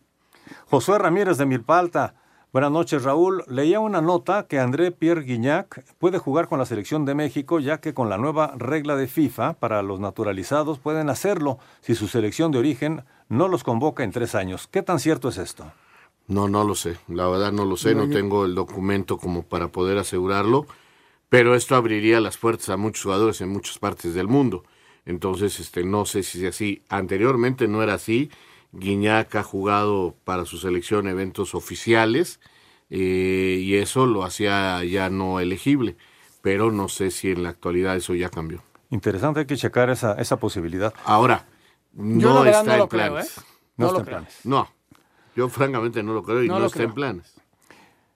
[0.67, 2.15] Josué Ramírez de Milpalta.
[2.51, 3.45] Buenas noches, Raúl.
[3.47, 7.79] Leía una nota que André Pierre Guignac puede jugar con la selección de México, ya
[7.79, 12.51] que con la nueva regla de FIFA para los naturalizados pueden hacerlo si su selección
[12.51, 14.67] de origen no los convoca en tres años.
[14.67, 15.71] ¿Qué tan cierto es esto?
[16.27, 16.97] No, no lo sé.
[17.09, 17.95] La verdad no lo sé.
[17.95, 20.67] No tengo el documento como para poder asegurarlo.
[21.29, 24.65] Pero esto abriría las puertas a muchos jugadores en muchas partes del mundo.
[25.05, 26.83] Entonces, este, no sé si es así.
[26.89, 28.31] Anteriormente no era así
[28.73, 32.41] Guiñac ha jugado para su selección eventos oficiales
[32.91, 35.97] eh, y eso lo hacía ya no elegible,
[36.43, 38.63] pero no sé si en la actualidad eso ya cambió.
[38.91, 40.95] Interesante, hay que checar esa, esa posibilidad.
[41.05, 41.47] Ahora,
[41.93, 43.39] no, está en planes.
[43.39, 43.41] ¿eh?
[43.77, 44.41] No, está en planes.
[44.45, 44.69] No,
[45.37, 47.35] yo francamente no lo creo y no, está en planes.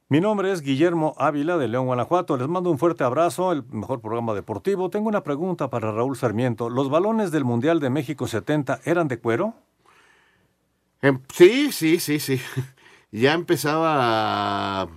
[0.09, 2.36] Mi nombre es Guillermo Ávila de León, Guanajuato.
[2.36, 4.90] Les mando un fuerte abrazo, el mejor programa deportivo.
[4.90, 6.68] Tengo una pregunta para Raúl Sarmiento.
[6.68, 9.55] ¿Los balones del Mundial de México 70 eran de cuero?
[11.03, 12.40] Em, sí, sí, sí, sí.
[13.14, 14.88] Ya empezaba a,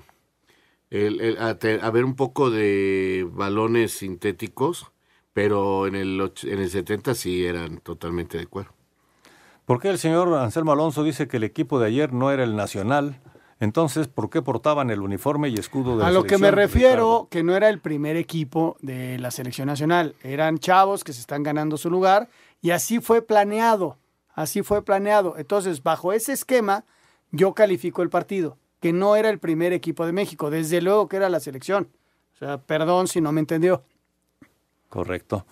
[1.81, 4.89] haber un poco de balones sintéticos,
[5.33, 8.71] pero en el, en el 70 sí eran totalmente de cuero.
[9.65, 12.55] ¿Por qué el señor Anselmo Alonso dice que el equipo de ayer no era el
[12.55, 13.19] nacional?
[13.59, 17.27] Entonces, ¿por qué portaban el uniforme y escudo de la A lo que me refiero,
[17.29, 20.15] que no era el primer equipo de la selección nacional.
[20.23, 22.29] Eran chavos que se están ganando su lugar
[22.61, 23.97] y así fue planeado.
[24.35, 25.35] Así fue planeado.
[25.37, 26.83] Entonces, bajo ese esquema,
[27.31, 31.15] yo califico el partido, que no era el primer equipo de México, desde luego que
[31.15, 31.89] era la selección.
[32.35, 33.81] O sea, perdón si no me entendió.
[34.89, 35.45] Correcto.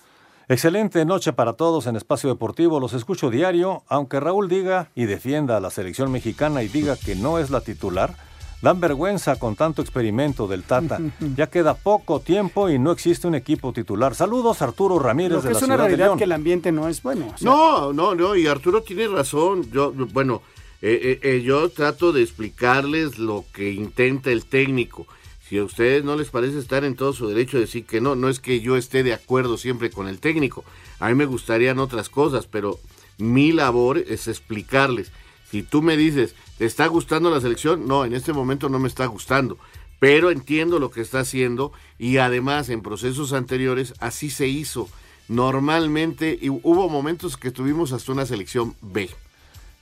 [0.50, 2.82] Excelente noche para todos en Espacio Deportivo.
[2.82, 7.16] Los escucho diario, aunque Raúl diga y defienda a la selección mexicana y diga que
[7.16, 8.16] no es la titular
[8.64, 10.98] Dan vergüenza con tanto experimento del Tata.
[11.36, 14.16] Ya queda poco tiempo y no existe un equipo titular.
[14.16, 17.34] Saludos Arturo Ramírez de la es una realidad que el ambiente no es bueno.
[17.42, 19.70] No, no, no, y Arturo tiene razón.
[19.70, 20.42] Yo, bueno,
[20.82, 25.08] eh, eh, eh, yo trato de explicarles lo que intenta el técnico.
[25.42, 28.16] Si a ustedes no les parece estar en todo su derecho de decir que no,
[28.16, 30.64] no es que yo esté de acuerdo siempre con el técnico.
[31.00, 32.80] A mí me gustarían otras cosas, pero
[33.18, 35.12] mi labor es explicarles.
[35.54, 37.88] Si tú me dices, ¿Te está gustando la selección?
[37.88, 39.58] No, en este momento no me está gustando,
[40.00, 44.88] pero entiendo lo que está haciendo y además en procesos anteriores así se hizo.
[45.28, 49.10] Normalmente y hubo momentos que tuvimos hasta una selección B.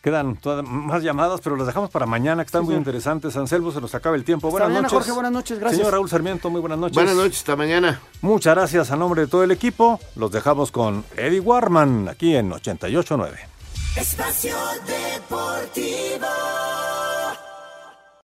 [0.01, 3.37] Quedan todas, más llamadas, pero las dejamos para mañana, que están muy interesantes.
[3.37, 4.49] Anselmo, se nos acaba el tiempo.
[4.49, 4.97] buenas mañana, noches.
[4.97, 5.77] Jorge, buenas noches, gracias.
[5.77, 6.95] Señor Raúl Sarmiento, muy buenas noches.
[6.95, 8.01] Buenas noches, hasta mañana.
[8.21, 9.99] Muchas gracias a nombre de todo el equipo.
[10.15, 13.50] Los dejamos con Eddie Warman, aquí en 88.9.
[13.95, 16.80] Espacio Deportivo.